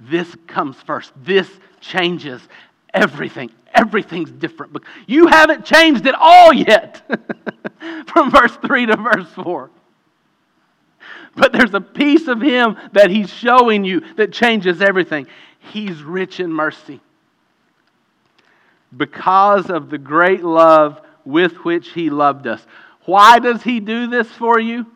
[0.00, 1.12] This comes first.
[1.22, 1.48] This
[1.80, 2.42] changes
[2.92, 3.52] everything.
[3.74, 4.76] Everything's different.
[5.06, 7.00] You haven't changed at all yet
[8.08, 9.70] from verse 3 to verse 4
[11.34, 15.26] but there's a piece of Him that He's showing you that changes everything.
[15.58, 17.00] He's rich in mercy.
[18.94, 22.64] Because of the great love with which He loved us.
[23.04, 24.86] Why does He do this for you?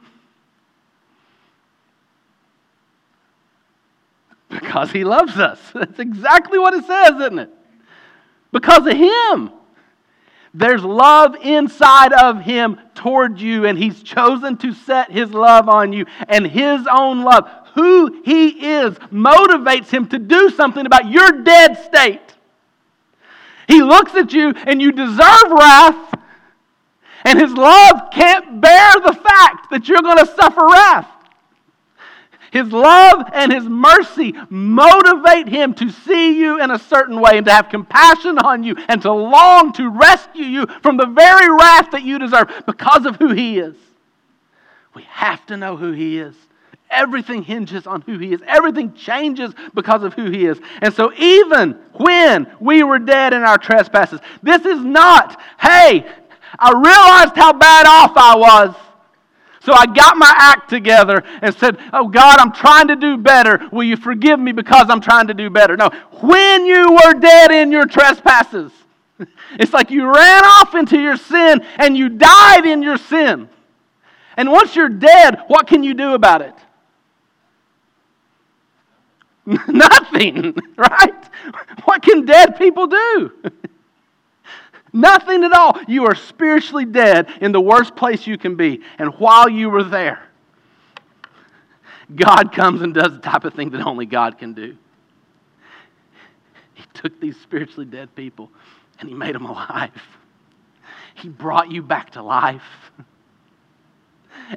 [4.49, 5.61] Because He loves us.
[5.75, 7.51] That's exactly what it says, isn't it?
[8.53, 9.53] Because of Him.
[10.59, 15.93] There's love inside of him toward you, and he's chosen to set his love on
[15.93, 16.07] you.
[16.29, 21.85] And his own love, who he is, motivates him to do something about your dead
[21.85, 22.23] state.
[23.69, 26.15] He looks at you, and you deserve wrath,
[27.25, 31.16] and his love can't bear the fact that you're going to suffer wrath.
[32.57, 37.45] His love and His mercy motivate Him to see you in a certain way and
[37.45, 41.91] to have compassion on you and to long to rescue you from the very wrath
[41.91, 43.77] that you deserve because of who He is.
[44.95, 46.35] We have to know who He is.
[46.91, 48.41] Everything hinges on who He is.
[48.47, 50.59] Everything changes because of who He is.
[50.81, 56.07] And so, even when we were dead in our trespasses, this is not, hey,
[56.59, 58.75] I realized how bad off I was.
[59.67, 63.69] So I got my act together and said, Oh God, I'm trying to do better.
[63.73, 65.77] Will you forgive me because I'm trying to do better?
[65.77, 65.91] No,
[66.23, 68.71] when you were dead in your trespasses,
[69.59, 73.49] it's like you ran off into your sin and you died in your sin.
[74.37, 76.55] And once you're dead, what can you do about it?
[79.67, 81.25] Nothing, right?
[81.87, 83.33] What can dead people do?
[84.97, 85.79] Nothing at all.
[85.87, 88.81] You are spiritually dead in the worst place you can be.
[88.99, 90.27] And while you were there,
[92.15, 94.75] God comes and does the type of thing that only God can do.
[96.73, 98.51] He took these spiritually dead people
[98.99, 99.91] and He made them alive.
[101.15, 102.63] He brought you back to life.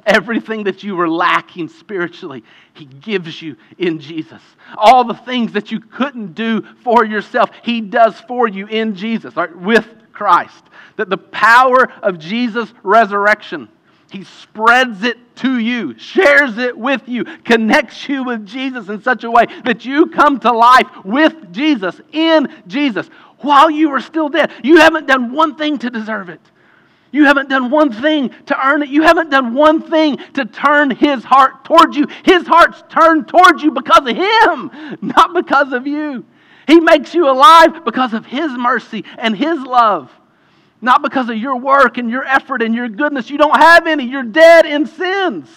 [0.06, 4.40] Everything that you were lacking spiritually, He gives you in Jesus.
[4.74, 9.36] All the things that you couldn't do for yourself, He does for you in Jesus,
[9.36, 9.86] right, with
[10.20, 10.64] Christ.
[10.96, 13.70] That the power of Jesus' resurrection,
[14.10, 19.24] He spreads it to you, shares it with you, connects you with Jesus in such
[19.24, 23.08] a way that you come to life with Jesus, in Jesus,
[23.38, 24.52] while you are still dead.
[24.62, 26.42] You haven't done one thing to deserve it.
[27.12, 28.90] You haven't done one thing to earn it.
[28.90, 32.08] You haven't done one thing to turn his heart towards you.
[32.26, 36.26] His heart's turned towards you because of him, not because of you.
[36.70, 40.08] He makes you alive because of His mercy and His love,
[40.80, 43.28] not because of your work and your effort and your goodness.
[43.28, 45.48] You don't have any, you're dead in sins.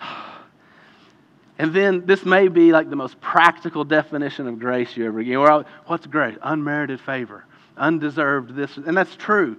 [1.58, 5.38] And then this may be like the most practical definition of grace you ever get.
[5.86, 6.36] What's grace?
[6.42, 7.46] Unmerited favor,
[7.78, 8.76] undeserved this.
[8.76, 9.56] And that's true.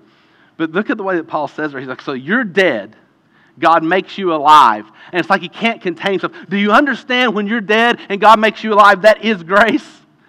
[0.57, 1.79] But look at the way that Paul says it.
[1.79, 2.95] He's like, so you're dead
[3.59, 4.85] God makes you alive.
[5.11, 6.33] And it's like he can't contain himself.
[6.49, 9.03] Do you understand when you're dead and God makes you alive?
[9.03, 9.85] That is grace.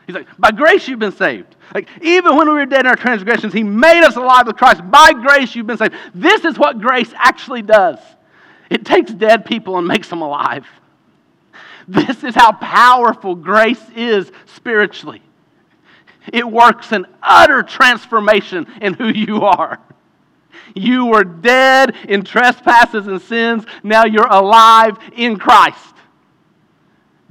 [0.07, 1.55] He's like, by grace you've been saved.
[1.74, 4.81] Like, even when we were dead in our transgressions, he made us alive with Christ.
[4.91, 5.95] By grace you've been saved.
[6.14, 7.99] This is what grace actually does
[8.70, 10.66] it takes dead people and makes them alive.
[11.87, 15.22] This is how powerful grace is spiritually.
[16.33, 19.81] It works an utter transformation in who you are.
[20.74, 23.64] You were dead in trespasses and sins.
[23.82, 25.94] Now you're alive in Christ.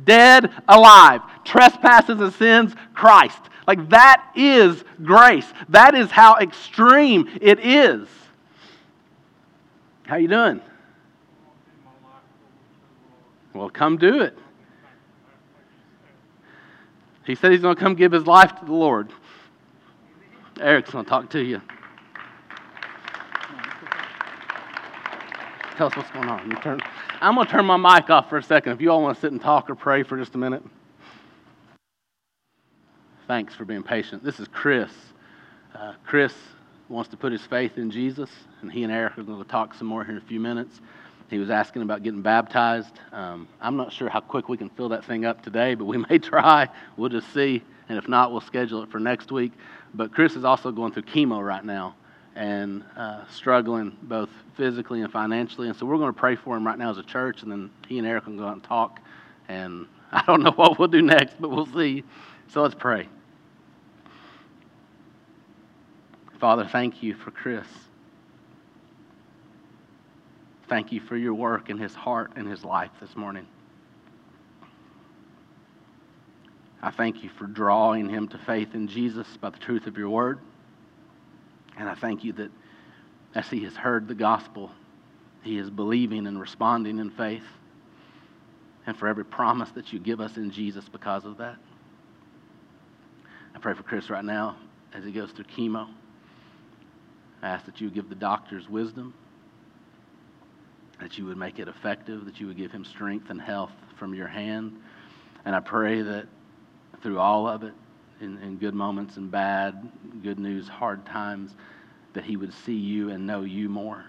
[0.03, 1.21] Dead, alive.
[1.43, 3.39] Trespasses and sins, Christ.
[3.67, 5.45] Like that is grace.
[5.69, 8.07] That is how extreme it is.
[10.05, 10.61] How you doing?
[13.53, 14.37] Well, come do it.
[17.25, 19.11] He said he's going to come give his life to the Lord.
[20.61, 21.61] Eric's going to talk to you.
[25.77, 26.49] Tell us what's going on.
[26.61, 26.81] Turn,
[27.21, 29.21] I'm going to turn my mic off for a second if you all want to
[29.21, 30.63] sit and talk or pray for just a minute.
[33.27, 34.23] Thanks for being patient.
[34.23, 34.91] This is Chris.
[35.75, 36.33] Uh, Chris
[36.89, 38.29] wants to put his faith in Jesus,
[38.61, 40.81] and he and Eric are going to talk some more here in a few minutes.
[41.29, 42.99] He was asking about getting baptized.
[43.11, 45.97] Um, I'm not sure how quick we can fill that thing up today, but we
[46.09, 46.69] may try.
[46.95, 47.61] We'll just see.
[47.89, 49.51] And if not, we'll schedule it for next week.
[49.93, 51.95] But Chris is also going through chemo right now
[52.37, 55.67] and uh, struggling both physically and financially.
[55.67, 57.71] And so we're going to pray for him right now as a church, and then
[57.87, 58.99] he and Eric can go out and talk.
[59.47, 62.03] And I don't know what we'll do next, but we'll see.
[62.49, 63.09] So let's pray.
[66.39, 67.67] Father, thank you for Chris.
[70.69, 73.47] Thank you for your work in his heart and his life this morning.
[76.83, 80.11] I thank you for drawing him to faith in Jesus by the truth of your
[80.11, 80.39] word.
[81.77, 82.51] And I thank you that
[83.35, 84.71] as he has heard the gospel,
[85.43, 87.43] he is believing and responding in faith.
[88.85, 91.57] And for every promise that you give us in Jesus because of that.
[93.53, 94.55] I pray for Chris right now
[94.93, 95.87] as he goes through chemo.
[97.41, 99.13] I ask that you give the doctors wisdom,
[100.99, 104.13] that you would make it effective, that you would give him strength and health from
[104.13, 104.79] your hand.
[105.45, 106.27] And I pray that
[107.01, 107.73] through all of it,
[108.21, 109.89] in, in good moments and bad,
[110.23, 111.51] good news, hard times,
[112.13, 114.03] that he would see you and know you more,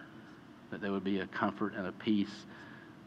[0.70, 2.46] that there would be a comfort and a peace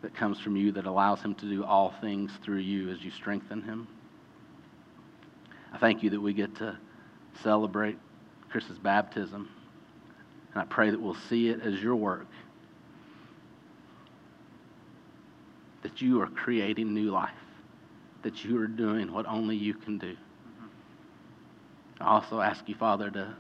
[0.02, 3.12] that comes from you that allows him to do all things through you as you
[3.12, 3.88] strengthen him.
[5.74, 6.78] I thank you that we get to
[7.44, 7.98] celebrate
[8.50, 9.50] Chris's baptism,
[10.54, 12.28] and I pray that we'll see it as your work.
[15.84, 17.32] That you are creating new life,
[18.24, 20.16] that you are doing what only you can do.
[22.02, 23.34] I also ask you, Father, to,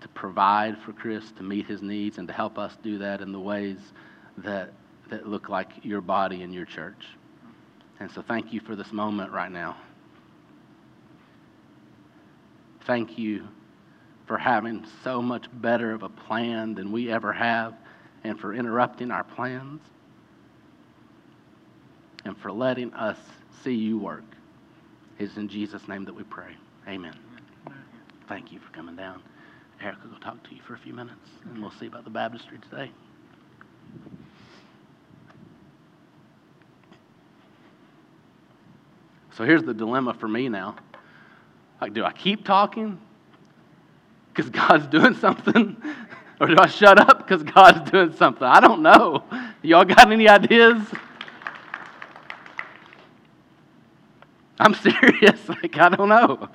[0.00, 3.32] to provide for Chris, to meet his needs, and to help us do that in
[3.32, 3.78] the ways
[4.38, 4.72] that,
[5.10, 7.04] that look like your body and your church.
[8.00, 9.76] And so thank you for this moment right now.
[12.86, 13.46] Thank you
[14.26, 17.74] for having so much better of a plan than we ever have
[18.24, 19.82] and for interrupting our plans
[22.24, 23.18] and for letting us
[23.62, 24.24] see you work.
[25.18, 26.56] It's in Jesus' name that we pray.
[26.88, 27.31] Amen.
[28.32, 29.20] Thank you for coming down.
[29.82, 32.10] Erica will go talk to you for a few minutes, and we'll see about the
[32.10, 32.90] baptistry today.
[39.32, 40.76] So here's the dilemma for me now.
[41.78, 42.98] Like, do I keep talking
[44.32, 45.76] because God's doing something?
[46.40, 48.42] Or do I shut up because God's doing something?
[48.42, 49.22] I don't know.
[49.62, 50.82] Y'all got any ideas?
[54.58, 55.48] I'm serious.
[55.48, 56.48] Like, I don't know.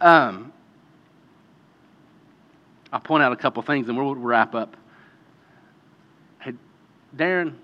[0.00, 0.52] Um,
[2.92, 4.76] I'll point out a couple things and we'll wrap up.
[6.40, 6.52] Hey,
[7.16, 7.54] Darren,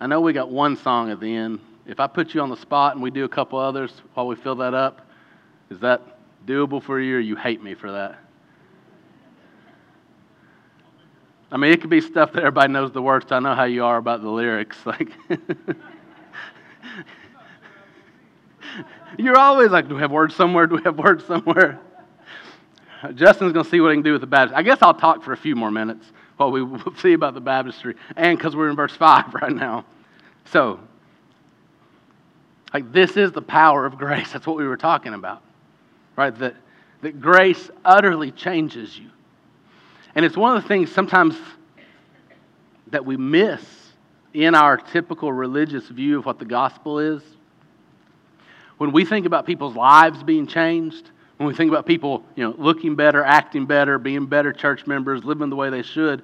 [0.00, 1.60] I know we got one song at the end.
[1.86, 4.36] If I put you on the spot and we do a couple others while we
[4.36, 5.06] fill that up,
[5.70, 8.18] is that doable for you or you hate me for that?
[11.50, 13.30] I mean, it could be stuff that everybody knows the words.
[13.30, 14.78] I know how you are about the lyrics.
[14.86, 15.10] Like,
[19.18, 20.66] you're always like, do we have words somewhere?
[20.66, 21.78] Do we have words somewhere?
[23.14, 24.56] Justin's going to see what he can do with the baptistry.
[24.56, 26.64] I guess I'll talk for a few more minutes while we
[26.98, 29.84] see about the baptistry, and because we're in verse 5 right now.
[30.46, 30.80] So,
[32.72, 34.32] like, this is the power of grace.
[34.32, 35.42] That's what we were talking about,
[36.16, 36.36] right?
[36.38, 36.54] That,
[37.02, 39.10] that grace utterly changes you.
[40.14, 41.36] And it's one of the things sometimes
[42.90, 43.62] that we miss
[44.34, 47.22] in our typical religious view of what the gospel is.
[48.78, 51.10] When we think about people's lives being changed,
[51.42, 55.24] when we think about people, you know, looking better, acting better, being better church members,
[55.24, 56.22] living the way they should,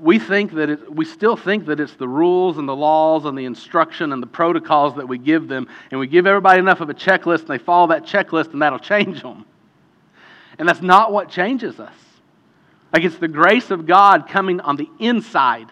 [0.00, 3.36] we think that it, we still think that it's the rules and the laws and
[3.36, 6.88] the instruction and the protocols that we give them, and we give everybody enough of
[6.88, 9.44] a checklist, and they follow that checklist, and that'll change them.
[10.58, 11.94] And that's not what changes us.
[12.92, 15.68] Like it's the grace of God coming on the inside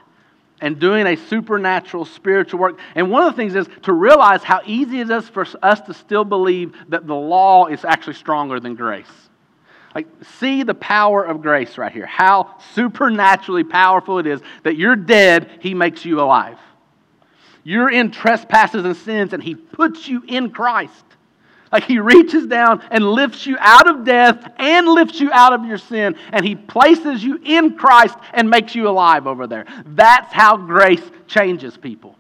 [0.61, 2.78] and doing a supernatural spiritual work.
[2.94, 5.94] And one of the things is to realize how easy it is for us to
[5.94, 9.06] still believe that the law is actually stronger than grace.
[9.94, 10.06] Like,
[10.38, 12.06] see the power of grace right here.
[12.06, 16.58] How supernaturally powerful it is that you're dead, He makes you alive.
[17.64, 21.04] You're in trespasses and sins, and He puts you in Christ.
[21.72, 25.64] Like he reaches down and lifts you out of death and lifts you out of
[25.64, 29.66] your sin, and he places you in Christ and makes you alive over there.
[29.86, 32.16] That's how grace changes people.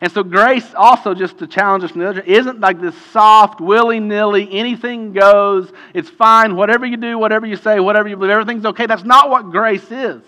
[0.00, 3.60] And so, grace also, just to challenge us from the other, isn't like this soft,
[3.62, 8.32] willy nilly, anything goes, it's fine, whatever you do, whatever you say, whatever you believe,
[8.32, 8.86] everything's okay.
[8.86, 10.22] That's not what grace is.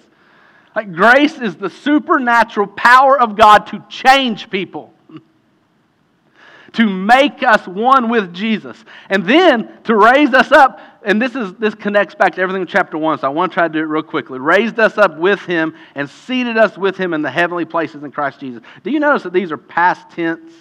[0.75, 4.95] Like, grace is the supernatural power of God to change people
[6.79, 8.85] to make us one with Jesus.
[9.11, 12.69] And then to raise us up, and this is this connects back to everything in
[12.69, 14.39] chapter 1, so I want to try to do it real quickly.
[14.39, 18.13] Raised us up with him and seated us with him in the heavenly places in
[18.13, 18.63] Christ Jesus.
[18.85, 20.53] Do you notice that these are past tense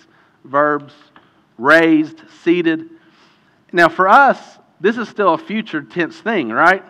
[0.43, 0.95] verbs?
[1.59, 2.89] Raised, seated.
[3.71, 4.39] Now for us,
[4.81, 6.83] this is still a future tense thing, right?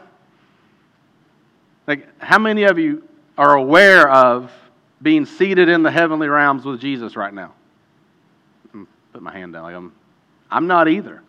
[1.86, 3.04] Like, how many of you
[3.38, 4.54] are aware of
[5.02, 7.54] being seated in the heavenly realms with Jesus right now?
[9.18, 9.63] Put my hand down.
[9.63, 9.91] Like I'm,
[10.51, 11.24] I'm not either.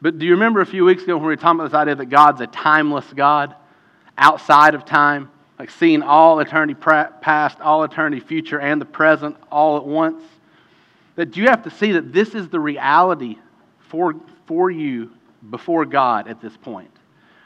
[0.00, 1.94] But do you remember a few weeks ago when we were talking about this idea
[1.96, 3.54] that God's a timeless God,
[4.16, 9.76] outside of time, like seeing all eternity past, all eternity future, and the present all
[9.76, 10.22] at once?
[11.16, 13.36] That you have to see that this is the reality
[13.90, 14.14] for,
[14.46, 15.10] for you
[15.50, 16.96] before God at this point.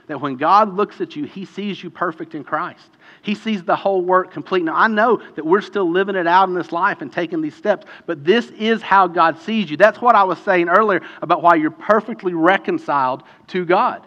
[0.07, 2.89] That when God looks at you, he sees you perfect in Christ.
[3.23, 4.65] He sees the whole work complete.
[4.65, 7.55] Now, I know that we're still living it out in this life and taking these
[7.55, 9.77] steps, but this is how God sees you.
[9.77, 14.07] That's what I was saying earlier about why you're perfectly reconciled to God.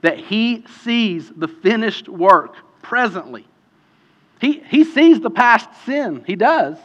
[0.00, 3.46] That He sees the finished work presently.
[4.40, 6.78] He, he sees the past sin, He does,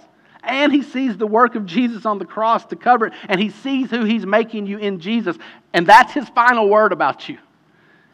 [0.43, 3.49] and he sees the work of Jesus on the cross to cover it, and he
[3.49, 5.37] sees who he's making you in Jesus.
[5.73, 7.37] And that's his final word about you.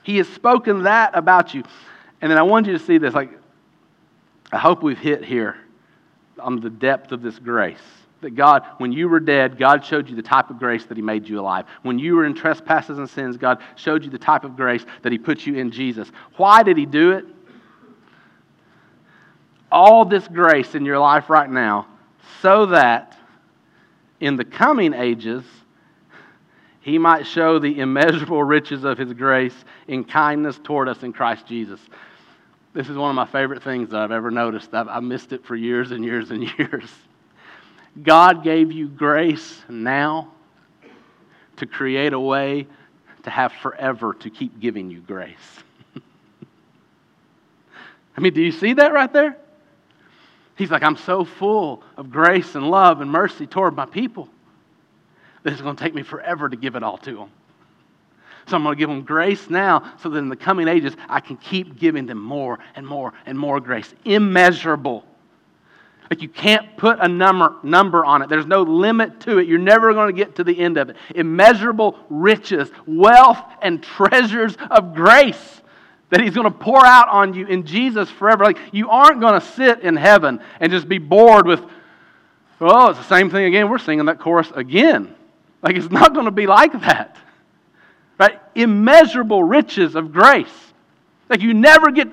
[0.04, 1.64] He has spoken that about you.
[2.22, 3.14] And then I want you to see this.
[3.14, 3.32] Like,
[4.52, 5.58] I hope we've hit here
[6.40, 7.78] on the depth of this grace.
[8.22, 11.04] That God, when you were dead, God showed you the type of grace that He
[11.04, 11.66] made you alive.
[11.84, 15.12] When you were in trespasses and sins, God showed you the type of grace that
[15.14, 16.12] He put you in Jesus.
[16.36, 17.26] Why did He do it?
[19.72, 21.88] All this grace in your life right now,
[22.42, 23.18] so that
[24.20, 25.46] in the coming ages,
[26.82, 29.56] He might show the immeasurable riches of His grace
[29.88, 31.80] in kindness toward us in Christ Jesus.
[32.74, 34.74] This is one of my favorite things that I've ever noticed.
[34.74, 36.90] I've, I missed it for years and years and years.
[38.02, 40.32] God gave you grace now
[41.58, 42.68] to create a way
[43.24, 45.36] to have forever to keep giving you grace.
[48.18, 49.38] I mean, do you see that right there?
[50.56, 54.30] He's like, I'm so full of grace and love and mercy toward my people
[55.44, 57.32] that it's going to take me forever to give it all to them.
[58.50, 61.20] So I'm going to give them grace now so that in the coming ages I
[61.20, 63.94] can keep giving them more and more and more grace.
[64.06, 65.06] Immeasurable
[66.10, 68.30] like you can't put a number, number on it.
[68.30, 69.48] There's no limit to it.
[69.48, 70.98] You're never going to get to the end of it.
[71.14, 75.62] Immeasurable riches, wealth, and treasures of grace
[76.10, 78.44] that He's going to pour out on you in Jesus forever.
[78.44, 81.62] Like you aren't going to sit in heaven and just be bored with,
[82.60, 83.70] oh, it's the same thing again.
[83.70, 85.14] We're singing that chorus again.
[85.62, 87.18] Like it's not going to be like that.
[88.20, 88.40] Right?
[88.54, 90.48] Immeasurable riches of grace.
[91.30, 92.10] Like you never get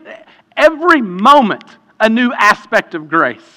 [0.57, 1.65] every moment
[1.99, 3.57] a new aspect of grace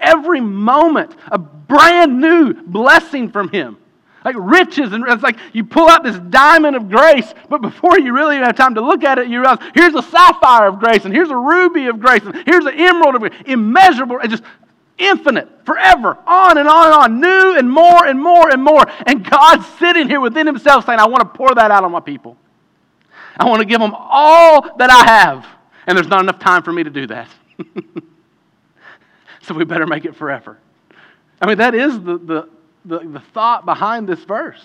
[0.00, 3.76] every moment a brand new blessing from Him.
[4.24, 8.14] Like riches, and it's like you pull out this diamond of grace, but before you
[8.14, 11.14] really have time to look at it, you realize here's a sapphire of grace, and
[11.14, 14.42] here's a ruby of grace, and here's an emerald of grace, immeasurable, and just
[15.00, 18.84] infinite, forever, on and on and on, new and more and more and more.
[19.06, 22.00] And God's sitting here within Himself saying, I want to pour that out on my
[22.00, 22.36] people.
[23.36, 25.46] I want to give them all that I have.
[25.86, 27.28] And there's not enough time for me to do that.
[29.42, 30.58] so we better make it forever.
[31.40, 32.48] I mean, that is the, the,
[32.84, 34.62] the, the, thought behind this verse.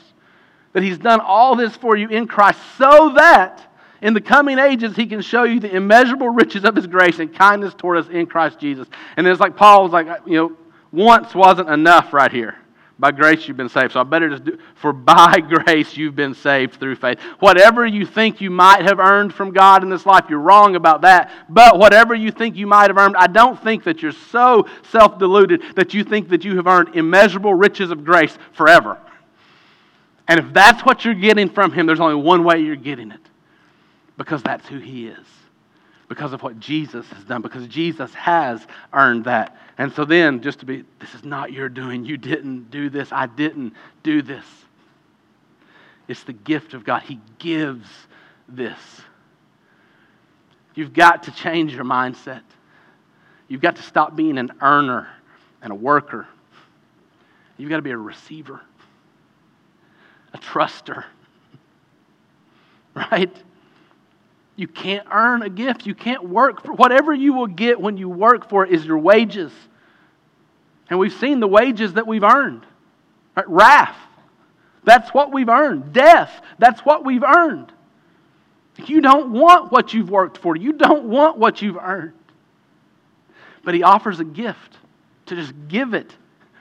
[0.73, 3.73] That he's done all this for you in Christ so that
[4.05, 7.33] in the coming ages he can show you the immeasurable riches of his grace and
[7.33, 8.87] kindness toward us in Christ Jesus.
[9.17, 10.55] And it's like Paul was like, you know,
[10.91, 12.55] once wasn't enough right here.
[12.99, 13.93] By grace you've been saved.
[13.93, 17.19] So I better just do, for by grace you've been saved through faith.
[17.39, 21.01] Whatever you think you might have earned from God in this life, you're wrong about
[21.01, 21.31] that.
[21.49, 25.17] But whatever you think you might have earned, I don't think that you're so self
[25.17, 28.99] deluded that you think that you have earned immeasurable riches of grace forever.
[30.27, 33.19] And if that's what you're getting from Him, there's only one way you're getting it
[34.17, 35.27] because that's who He is
[36.07, 39.57] because of what Jesus has done, because Jesus has earned that.
[39.77, 42.05] And so then, just to be, this is not your doing.
[42.05, 43.11] You didn't do this.
[43.11, 44.45] I didn't do this.
[46.07, 47.01] It's the gift of God.
[47.03, 47.89] He gives
[48.47, 48.79] this.
[50.75, 52.41] You've got to change your mindset.
[53.47, 55.07] You've got to stop being an earner
[55.61, 56.27] and a worker.
[57.57, 58.61] You've got to be a receiver,
[60.33, 61.05] a truster,
[62.95, 63.35] right?
[64.55, 65.85] You can't earn a gift.
[65.85, 68.97] You can't work for whatever you will get when you work for it is your
[68.97, 69.51] wages.
[70.89, 72.65] And we've seen the wages that we've earned.
[73.35, 73.49] Right?
[73.49, 73.97] Wrath.
[74.83, 75.93] That's what we've earned.
[75.93, 76.31] Death.
[76.59, 77.71] That's what we've earned.
[78.85, 80.55] You don't want what you've worked for.
[80.55, 82.13] You don't want what you've earned.
[83.63, 84.77] But he offers a gift
[85.27, 86.13] to just give it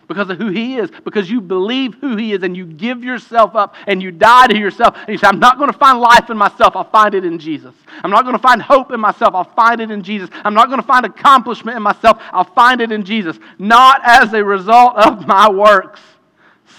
[0.08, 3.54] because of who He is, because you believe who He is, and you give yourself
[3.54, 4.96] up and you die to yourself.
[4.96, 7.38] And you say, I'm not going to find life in myself, I'll find it in
[7.38, 7.74] Jesus.
[8.02, 10.30] I'm not going to find hope in myself, I'll find it in Jesus.
[10.44, 13.38] I'm not going to find accomplishment in myself, I'll find it in Jesus.
[13.58, 16.00] Not as a result of my works,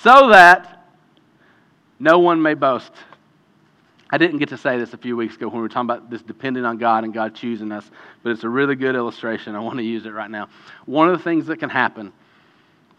[0.03, 0.87] so that
[1.99, 2.91] no one may boast.
[4.09, 6.09] I didn't get to say this a few weeks ago when we were talking about
[6.09, 7.89] this depending on God and God choosing us,
[8.23, 9.55] but it's a really good illustration.
[9.55, 10.47] I want to use it right now.
[10.85, 12.13] One of the things that can happen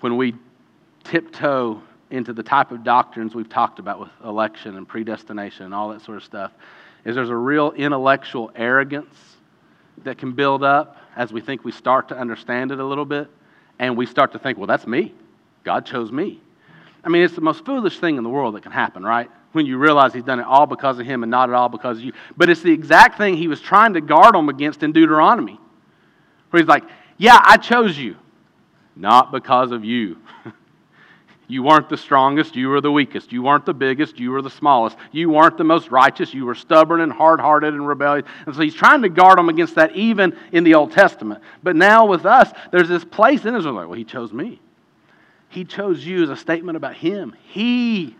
[0.00, 0.34] when we
[1.04, 1.80] tiptoe
[2.10, 6.00] into the type of doctrines we've talked about with election and predestination and all that
[6.02, 6.52] sort of stuff
[7.04, 9.36] is there's a real intellectual arrogance
[10.04, 13.28] that can build up as we think we start to understand it a little bit
[13.78, 15.14] and we start to think well that's me.
[15.64, 16.40] God chose me.
[17.02, 19.30] I mean it's the most foolish thing in the world that can happen right?
[19.52, 21.98] When you realize he's done it all because of him and not at all because
[21.98, 22.12] of you.
[22.36, 25.58] But it's the exact thing he was trying to guard them against in deuteronomy.
[26.50, 26.84] Where he's like
[27.18, 28.16] yeah i chose you
[28.96, 30.16] not because of you.
[31.48, 33.30] You weren't the strongest, you were the weakest.
[33.30, 34.96] You weren't the biggest, you were the smallest.
[35.12, 38.26] You weren't the most righteous, you were stubborn and hard hearted and rebellious.
[38.46, 41.42] And so he's trying to guard them against that even in the Old Testament.
[41.62, 44.60] But now with us, there's this place in Israel like, well, he chose me.
[45.48, 47.34] He chose you as a statement about Him.
[47.44, 48.16] He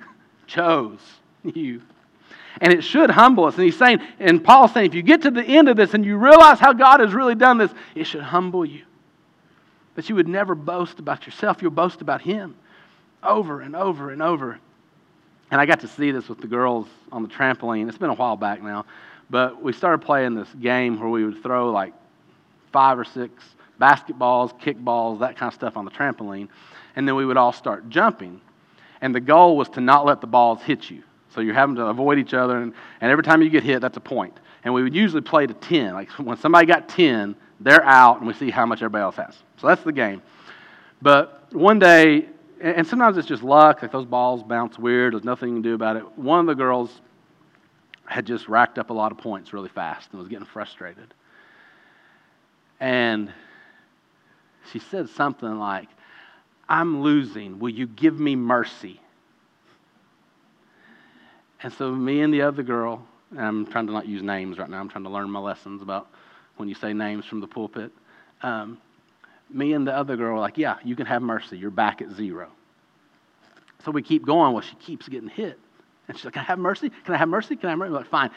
[0.47, 1.01] chose
[1.43, 1.83] you.
[2.61, 3.57] And it should humble us.
[3.57, 6.05] And he's saying, and Paul's saying, if you get to the end of this and
[6.05, 8.85] you realize how God has really done this, it should humble you.
[9.97, 12.55] That you would never boast about yourself, you'll boast about Him
[13.23, 14.59] over and over and over.
[15.51, 17.89] And I got to see this with the girls on the trampoline.
[17.89, 18.85] It's been a while back now.
[19.31, 21.93] But we started playing this game where we would throw like
[22.73, 23.45] five or six
[23.81, 26.49] basketballs, kickballs, that kind of stuff on the trampoline.
[26.95, 28.41] And then we would all start jumping.
[29.01, 31.03] And the goal was to not let the balls hit you.
[31.35, 32.59] So you're having to avoid each other.
[32.59, 34.37] And, and every time you get hit, that's a point.
[34.65, 35.95] And we would usually play to 10.
[35.95, 39.37] Like when somebody got 10, they're out, and we see how much everybody else has.
[39.57, 40.23] So that's the game.
[41.01, 42.29] But one day,
[42.61, 45.75] and sometimes it's just luck, like those balls bounce weird, there's nothing you can do
[45.75, 46.19] about it.
[46.19, 47.01] One of the girls
[48.07, 51.13] had just racked up a lot of points really fast and was getting frustrated.
[52.79, 53.33] And
[54.71, 55.89] she said something like,
[56.69, 57.59] I'm losing.
[57.59, 59.01] Will you give me mercy?
[61.63, 64.69] And so, me and the other girl, and I'm trying to not use names right
[64.69, 66.09] now, I'm trying to learn my lessons about
[66.57, 67.93] when you say names from the pulpit.
[68.43, 68.79] Um,
[69.51, 71.59] me and the other girl were like, Yeah, you can have mercy.
[71.59, 72.49] You're back at zero.
[73.85, 74.53] So we keep going.
[74.53, 75.59] Well, she keeps getting hit.
[76.09, 76.91] And she's like, Can I have mercy?
[77.05, 77.57] Can I have mercy?
[77.57, 77.89] Can I have mercy?
[77.89, 78.31] I'm like, Fine.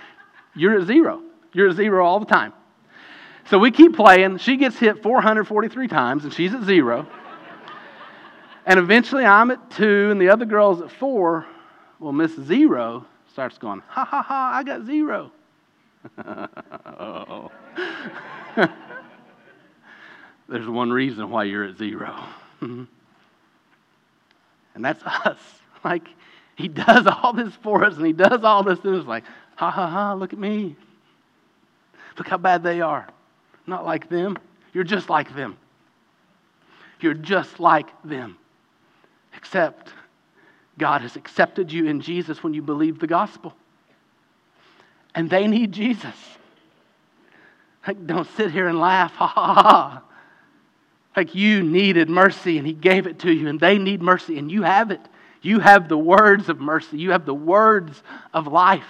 [0.56, 1.22] You're at zero.
[1.54, 2.54] You're at zero all the time.
[3.50, 4.38] So we keep playing.
[4.38, 7.08] She gets hit 443 times, and she's at zero.
[8.66, 11.48] and eventually I'm at two, and the other girl's at four.
[12.00, 15.32] Well, Miss Zero starts going, Ha ha ha, I got zero.
[16.26, 17.52] Oh.
[20.50, 22.16] There's one reason why you're at zero.
[22.62, 22.88] and
[24.76, 25.40] that's us.
[25.84, 26.08] Like,
[26.56, 29.24] he does all this for us, and he does all this, and it's like,
[29.56, 30.76] ha ha ha, look at me.
[32.18, 33.08] Look how bad they are.
[33.66, 34.38] Not like them.
[34.74, 35.58] You're just like them.
[37.00, 38.38] You're just like them.
[39.36, 39.94] Except
[40.78, 43.54] God has accepted you in Jesus when you believe the gospel.
[45.20, 46.16] And they need Jesus.
[47.86, 49.12] Like, don't sit here and laugh.
[49.16, 50.04] Ha ha ha.
[51.14, 54.50] Like you needed mercy and He gave it to you, and they need mercy, and
[54.50, 55.02] you have it.
[55.42, 58.02] You have the words of mercy, you have the words
[58.34, 58.88] of life.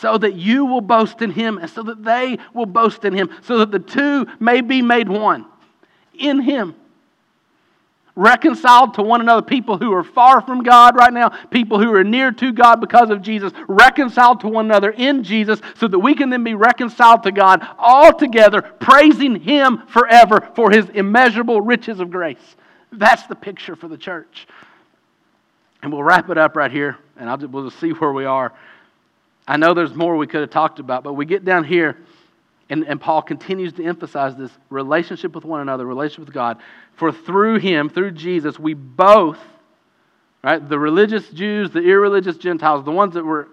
[0.00, 3.30] So that you will boast in Him, and so that they will boast in Him,
[3.42, 5.44] so that the two may be made one
[6.16, 6.76] in Him
[8.16, 12.04] reconciled to one another, people who are far from God right now, people who are
[12.04, 16.14] near to God because of Jesus, reconciled to one another in Jesus, so that we
[16.14, 21.98] can then be reconciled to God all together, praising Him forever for His immeasurable riches
[21.98, 22.56] of grace.
[22.92, 24.46] That's the picture for the church.
[25.82, 28.24] And we'll wrap it up right here, and I'll just, we'll just see where we
[28.24, 28.52] are.
[29.46, 31.98] I know there's more we could have talked about, but we get down here.
[32.70, 36.58] And, and Paul continues to emphasize this relationship with one another, relationship with God.
[36.96, 39.38] For through him, through Jesus, we both,
[40.42, 43.48] right, the religious Jews, the irreligious Gentiles, the ones that were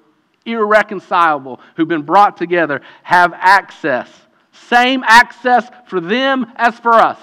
[0.46, 4.10] irreconcilable, who've been brought together, have access.
[4.54, 7.20] Same access for them as for us.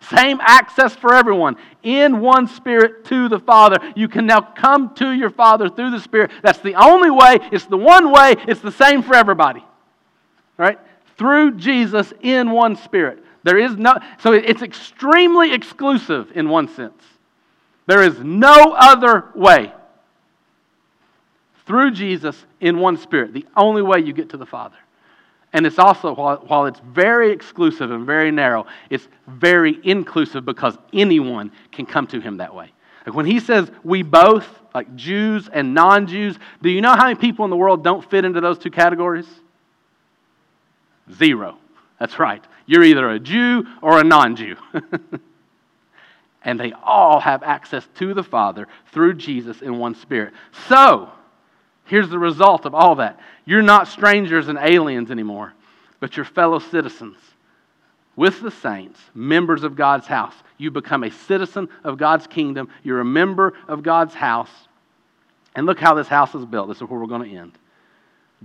[0.00, 1.56] Same access for everyone.
[1.82, 3.78] In one Spirit to the Father.
[3.94, 6.32] You can now come to your Father through the Spirit.
[6.42, 7.38] That's the only way.
[7.52, 8.34] It's the one way.
[8.48, 9.64] It's the same for everybody.
[10.56, 10.78] Right?
[11.16, 13.22] Through Jesus in one spirit.
[13.44, 17.02] There is no, so it's extremely exclusive in one sense.
[17.86, 19.72] There is no other way.
[21.66, 24.76] Through Jesus in one spirit, the only way you get to the Father.
[25.52, 30.78] And it's also, while, while it's very exclusive and very narrow, it's very inclusive because
[30.92, 32.72] anyone can come to him that way.
[33.06, 37.04] Like when he says we both, like Jews and non Jews, do you know how
[37.04, 39.26] many people in the world don't fit into those two categories?
[41.14, 41.58] Zero.
[41.98, 42.44] That's right.
[42.66, 44.56] You're either a Jew or a non Jew.
[46.44, 50.34] and they all have access to the Father through Jesus in one Spirit.
[50.68, 51.10] So,
[51.84, 55.52] here's the result of all that you're not strangers and aliens anymore,
[56.00, 57.16] but you're fellow citizens
[58.16, 60.34] with the saints, members of God's house.
[60.58, 64.50] You become a citizen of God's kingdom, you're a member of God's house.
[65.54, 66.68] And look how this house is built.
[66.68, 67.58] This is where we're going to end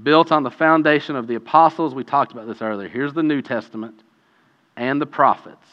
[0.03, 1.95] built on the foundation of the apostles.
[1.95, 2.89] We talked about this earlier.
[2.89, 4.03] Here's the New Testament
[4.75, 5.65] and the prophets.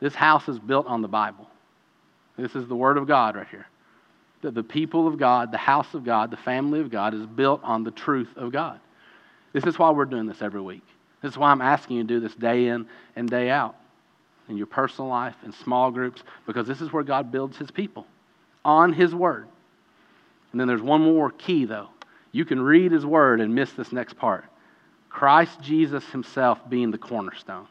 [0.00, 1.48] This house is built on the Bible.
[2.36, 3.66] This is the Word of God right here.
[4.40, 7.60] That the people of God, the house of God, the family of God is built
[7.62, 8.80] on the truth of God.
[9.52, 10.82] This is why we're doing this every week.
[11.20, 13.76] This is why I'm asking you to do this day in and day out
[14.48, 18.06] in your personal life, in small groups, because this is where God builds his people
[18.64, 19.46] on his word.
[20.50, 21.88] And then there's one more key, though.
[22.32, 24.44] You can read his word and miss this next part
[25.08, 27.66] Christ Jesus himself being the cornerstone.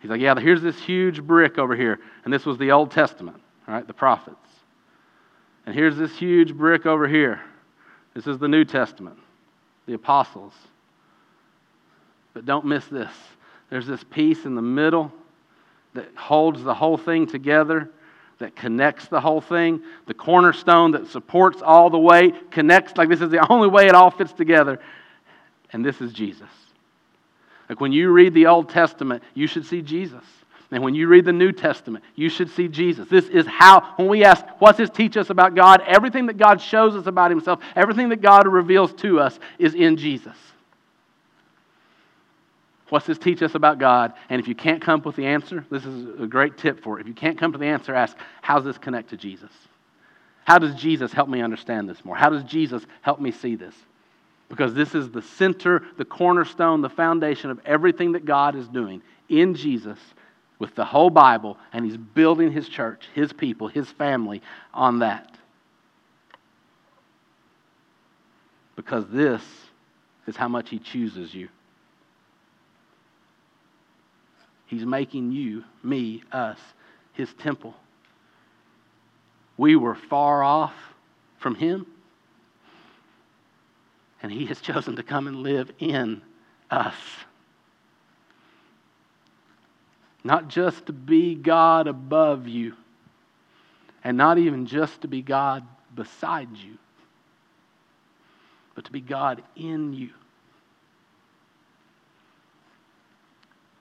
[0.00, 1.98] He's like, yeah, here's this huge brick over here.
[2.24, 3.86] And this was the Old Testament, right?
[3.86, 4.36] The prophets.
[5.66, 7.40] And here's this huge brick over here.
[8.14, 9.18] This is the New Testament,
[9.86, 10.54] the apostles.
[12.32, 13.12] But don't miss this.
[13.68, 15.12] There's this piece in the middle
[15.94, 17.90] that holds the whole thing together,
[18.40, 23.20] that connects the whole thing, the cornerstone that supports all the way, connects like this
[23.20, 24.80] is the only way it all fits together.
[25.72, 26.48] And this is Jesus.
[27.68, 30.24] Like when you read the Old Testament, you should see Jesus.
[30.72, 33.08] And when you read the New Testament, you should see Jesus.
[33.08, 35.82] This is how, when we ask, what's this teach us about God?
[35.86, 39.96] Everything that God shows us about Himself, everything that God reveals to us is in
[39.96, 40.36] Jesus.
[42.90, 44.12] What's this teach us about God?
[44.28, 46.98] And if you can't come up with the answer, this is a great tip for
[46.98, 47.02] it.
[47.02, 49.50] If you can't come to the answer, ask, how does this connect to Jesus?
[50.44, 52.16] How does Jesus help me understand this more?
[52.16, 53.74] How does Jesus help me see this?
[54.48, 59.00] Because this is the center, the cornerstone, the foundation of everything that God is doing
[59.28, 59.98] in Jesus
[60.58, 64.42] with the whole Bible, and He's building His church, His people, His family
[64.74, 65.36] on that.
[68.74, 69.42] Because this
[70.26, 71.48] is how much He chooses you.
[74.70, 76.60] He's making you, me, us,
[77.12, 77.74] His temple.
[79.56, 80.74] We were far off
[81.38, 81.86] from Him
[84.22, 86.22] and He has chosen to come and live in
[86.70, 86.94] us.
[90.22, 92.74] Not just to be God above you,
[94.04, 95.66] and not even just to be God
[95.96, 96.78] beside you,
[98.76, 100.10] but to be God in you.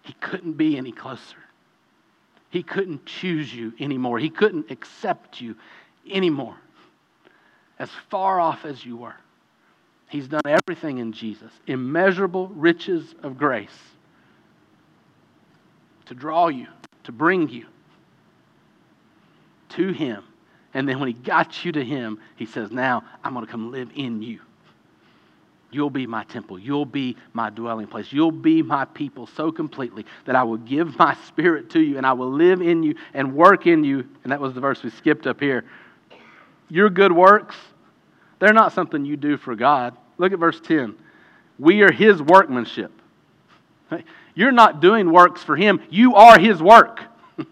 [0.09, 1.37] He couldn't be any closer.
[2.49, 4.17] He couldn't choose you anymore.
[4.17, 5.55] He couldn't accept you
[6.09, 6.55] anymore.
[7.77, 9.13] As far off as you were.
[10.09, 13.77] He's done everything in Jesus, immeasurable riches of grace
[16.07, 16.65] to draw you,
[17.03, 17.67] to bring you
[19.69, 20.23] to Him.
[20.73, 23.71] And then when He got you to Him, He says, Now I'm going to come
[23.71, 24.39] live in you.
[25.71, 26.57] You'll be my temple.
[26.57, 28.11] You'll be my dwelling place.
[28.11, 32.05] You'll be my people so completely that I will give my spirit to you and
[32.05, 34.07] I will live in you and work in you.
[34.23, 35.65] And that was the verse we skipped up here.
[36.69, 37.55] Your good works
[38.39, 39.95] they're not something you do for God.
[40.17, 40.95] Look at verse 10.
[41.59, 42.91] We are His workmanship.
[44.33, 47.01] You're not doing works for Him, you are His work.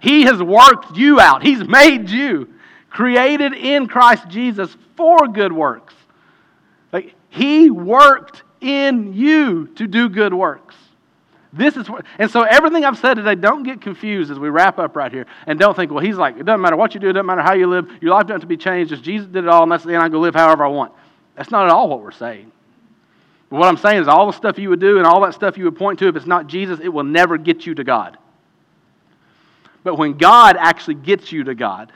[0.00, 2.52] He has worked you out, He's made you,
[2.90, 5.94] created in Christ Jesus for good works.
[6.92, 10.74] Like, he worked in you to do good works.
[11.52, 14.78] This is what, and so everything I've said today, don't get confused as we wrap
[14.78, 15.26] up right here.
[15.46, 17.42] And don't think, well, he's like, it doesn't matter what you do, it doesn't matter
[17.42, 18.90] how you live, your life doesn't have to be changed.
[18.90, 20.02] Just Jesus did it all, and that's the end.
[20.02, 20.92] I go live however I want.
[21.34, 22.52] That's not at all what we're saying.
[23.48, 25.58] But what I'm saying is, all the stuff you would do and all that stuff
[25.58, 28.16] you would point to, if it's not Jesus, it will never get you to God.
[29.82, 31.90] But when God actually gets you to God,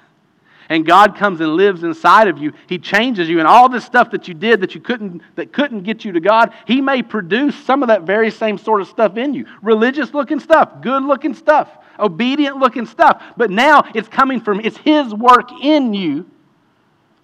[0.69, 4.11] and God comes and lives inside of you, He changes you, and all this stuff
[4.13, 7.55] that you did that you couldn't that couldn't get you to God, He may produce
[7.65, 9.47] some of that very same sort of stuff in you.
[9.63, 13.23] Religious looking stuff, good looking stuff, obedient looking stuff.
[13.37, 16.27] But now it's coming from it's His work in you.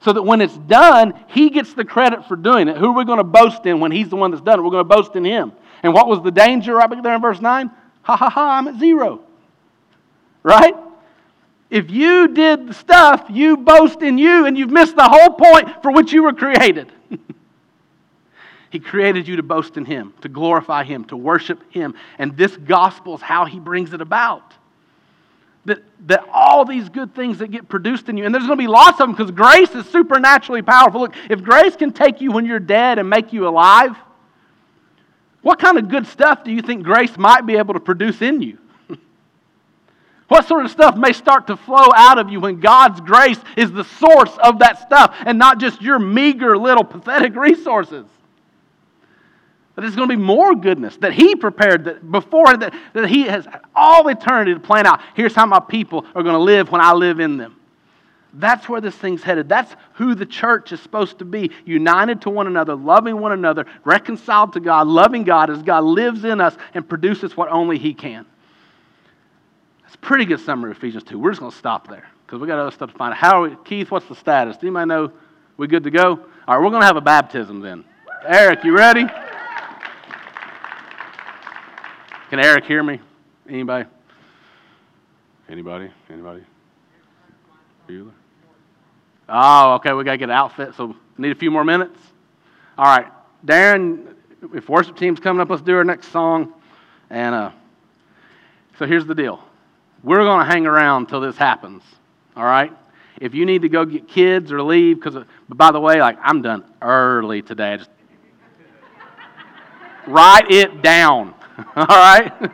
[0.03, 2.79] So that when it's done, he gets the credit for doing it.
[2.79, 4.63] Who are we going to boast in when he's the one that's done it?
[4.63, 5.53] We're going to boast in him.
[5.83, 7.71] And what was the danger right there in verse 9?
[8.03, 9.21] Ha ha ha, I'm at zero.
[10.43, 10.75] Right?
[11.71, 15.93] If you did stuff, you boast in you, and you've missed the whole point for
[15.93, 16.91] which you were created.
[18.71, 21.95] he created you to boast in Him, to glorify Him, to worship Him.
[22.19, 24.53] And this gospel is how He brings it about.
[25.67, 28.63] That, that all these good things that get produced in you, and there's going to
[28.63, 31.03] be lots of them because grace is supernaturally powerful.
[31.03, 33.95] Look, if grace can take you when you're dead and make you alive,
[35.43, 38.43] what kind of good stuff do you think grace might be able to produce in
[38.43, 38.59] you?
[40.31, 43.73] What sort of stuff may start to flow out of you when God's grace is
[43.73, 48.07] the source of that stuff and not just your meager little pathetic resources?
[49.75, 53.25] That there's going to be more goodness that He prepared that before that, that He
[53.25, 55.01] has all eternity to plan out.
[55.17, 57.57] Here's how my people are going to live when I live in them.
[58.33, 59.49] That's where this thing's headed.
[59.49, 63.67] That's who the church is supposed to be united to one another, loving one another,
[63.85, 67.95] reconciled to God, loving God as God lives in us and produces what only He
[67.95, 68.27] can
[69.97, 71.19] pretty good summary of Ephesians 2.
[71.19, 73.19] We're just going to stop there because we got other stuff to find out.
[73.19, 74.57] How are we, Keith, what's the status?
[74.57, 75.13] Do anybody know
[75.57, 76.21] we good to go?
[76.47, 77.85] All right, we're going to have a baptism then.
[78.27, 79.07] Eric, you ready?
[82.29, 83.01] Can Eric hear me?
[83.49, 83.89] Anybody?
[85.49, 85.91] Anybody?
[86.09, 86.45] Anybody?
[87.89, 88.13] Bueller?
[89.29, 89.93] Oh, okay.
[89.93, 91.99] We got to get an outfit, so need a few more minutes.
[92.79, 93.07] All right,
[93.45, 94.15] Darren.
[94.55, 96.53] If worship team's coming up, let's do our next song.
[97.11, 97.51] And uh,
[98.79, 99.43] so here's the deal
[100.03, 101.83] we're going to hang around until this happens,
[102.37, 102.73] all right?
[103.21, 105.15] If you need to go get kids or leave, because,
[105.49, 107.77] but by the way, like I'm done early today.
[107.77, 107.91] Just
[110.07, 111.35] write it down,
[111.77, 112.51] all right?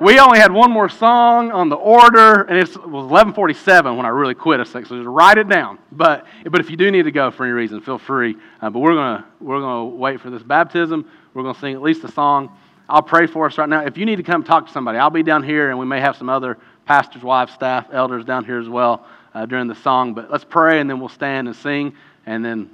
[0.00, 4.10] we only had one more song on the order, and it was 11:47 when I
[4.10, 4.66] really quit.
[4.66, 5.78] So just write it down.
[5.92, 8.36] But but if you do need to go for any reason, feel free.
[8.60, 11.10] Uh, but we're gonna we're gonna wait for this baptism.
[11.34, 12.56] We're gonna sing at least a song.
[12.88, 13.84] I'll pray for us right now.
[13.84, 16.00] If you need to come talk to somebody, I'll be down here, and we may
[16.00, 20.14] have some other pastors' wives, staff, elders down here as well uh, during the song.
[20.14, 21.92] But let's pray, and then we'll stand and sing,
[22.24, 22.70] and then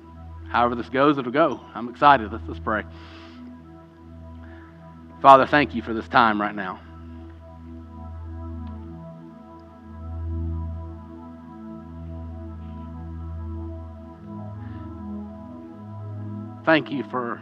[0.51, 1.61] however this goes, it'll go.
[1.75, 2.31] I'm excited.
[2.31, 2.85] Let's, let's pray.
[5.21, 6.81] Father, thank you for this time right now.
[16.65, 17.41] Thank you for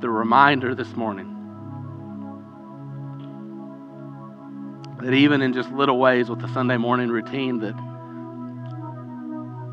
[0.00, 1.39] the reminder this morning
[5.02, 7.74] that even in just little ways with the Sunday morning routine that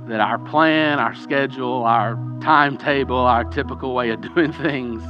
[0.07, 5.03] that our plan, our schedule, our timetable, our typical way of doing things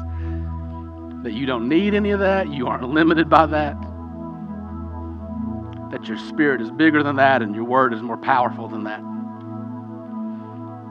[1.23, 3.75] that you don't need any of that, you aren't limited by that.
[5.91, 9.01] That your spirit is bigger than that and your word is more powerful than that.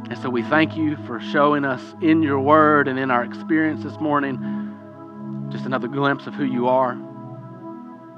[0.08, 3.82] And so we thank you for showing us in your word and in our experience
[3.82, 4.38] this morning
[5.50, 6.96] just another glimpse of who you are.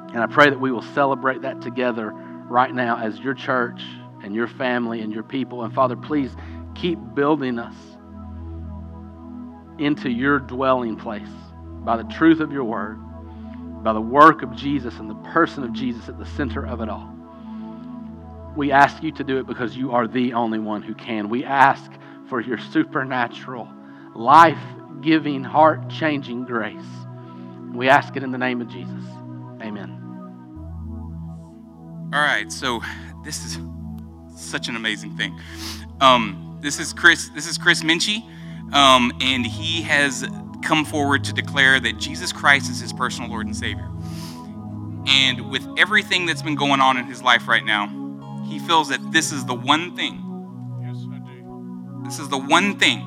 [0.09, 3.83] And I pray that we will celebrate that together right now as your church
[4.23, 5.65] and your family and your people.
[5.65, 6.35] And Father, please
[6.75, 7.75] keep building us
[9.79, 11.29] into your dwelling place
[11.85, 12.99] by the truth of your word,
[13.83, 16.89] by the work of Jesus and the person of Jesus at the center of it
[16.89, 17.15] all.
[18.57, 21.29] We ask you to do it because you are the only one who can.
[21.29, 21.91] We ask
[22.29, 23.69] for your supernatural,
[24.17, 24.59] life
[25.01, 26.85] giving, heart changing grace.
[27.73, 29.05] We ask it in the name of Jesus.
[29.63, 29.98] Amen.
[32.11, 32.81] All right, so
[33.23, 33.59] this is
[34.35, 35.39] such an amazing thing.
[36.01, 37.29] Um, this is Chris.
[37.35, 38.23] This is Chris Minchie,
[38.73, 40.27] um, and he has
[40.63, 43.91] come forward to declare that Jesus Christ is his personal Lord and Savior.
[45.07, 47.89] And with everything that's been going on in his life right now,
[48.47, 50.15] he feels that this is the one thing.
[50.83, 52.01] Yes, I do.
[52.05, 53.05] This is the one thing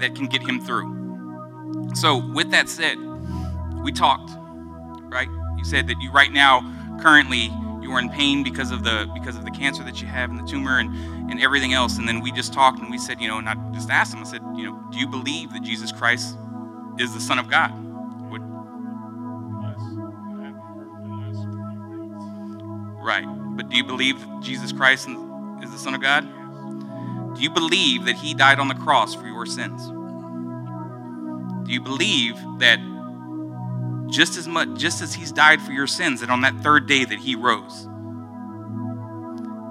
[0.00, 1.90] that can get him through.
[1.94, 2.96] So, with that said,
[3.82, 4.30] we talked,
[5.12, 5.28] right?
[5.58, 7.50] You said that you right now, currently,
[7.90, 10.38] you are in pain because of the because of the cancer that you have and
[10.38, 10.94] the tumor and,
[11.30, 11.98] and everything else.
[11.98, 14.20] And then we just talked and we said, you know, and I just asked him,
[14.20, 16.36] I said, you know, do you believe that Jesus Christ
[16.98, 17.72] is the Son of God?
[18.30, 18.42] Would,
[23.02, 23.26] right.
[23.56, 25.08] But do you believe that Jesus Christ
[25.62, 26.28] is the Son of God?
[27.34, 29.88] Do you believe that He died on the cross for your sins?
[31.66, 32.78] Do you believe that
[34.10, 37.04] just as much, just as He's died for your sins, and on that third day
[37.04, 37.86] that He rose?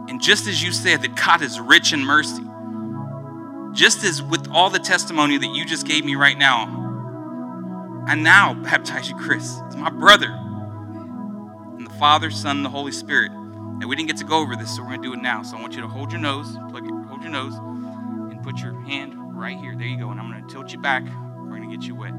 [0.09, 2.43] And just as you said that God is rich in mercy,
[3.73, 6.65] just as with all the testimony that you just gave me right now,
[8.07, 10.31] I now baptize you, Chris, as my brother.
[11.77, 13.31] And the Father, Son, and the Holy Spirit.
[13.31, 15.43] And we didn't get to go over this, so we're going to do it now.
[15.43, 18.57] So I want you to hold your nose, plug it, hold your nose, and put
[18.57, 19.75] your hand right here.
[19.77, 20.09] There you go.
[20.09, 21.03] And I'm going to tilt you back.
[21.37, 22.13] We're going to get you wet.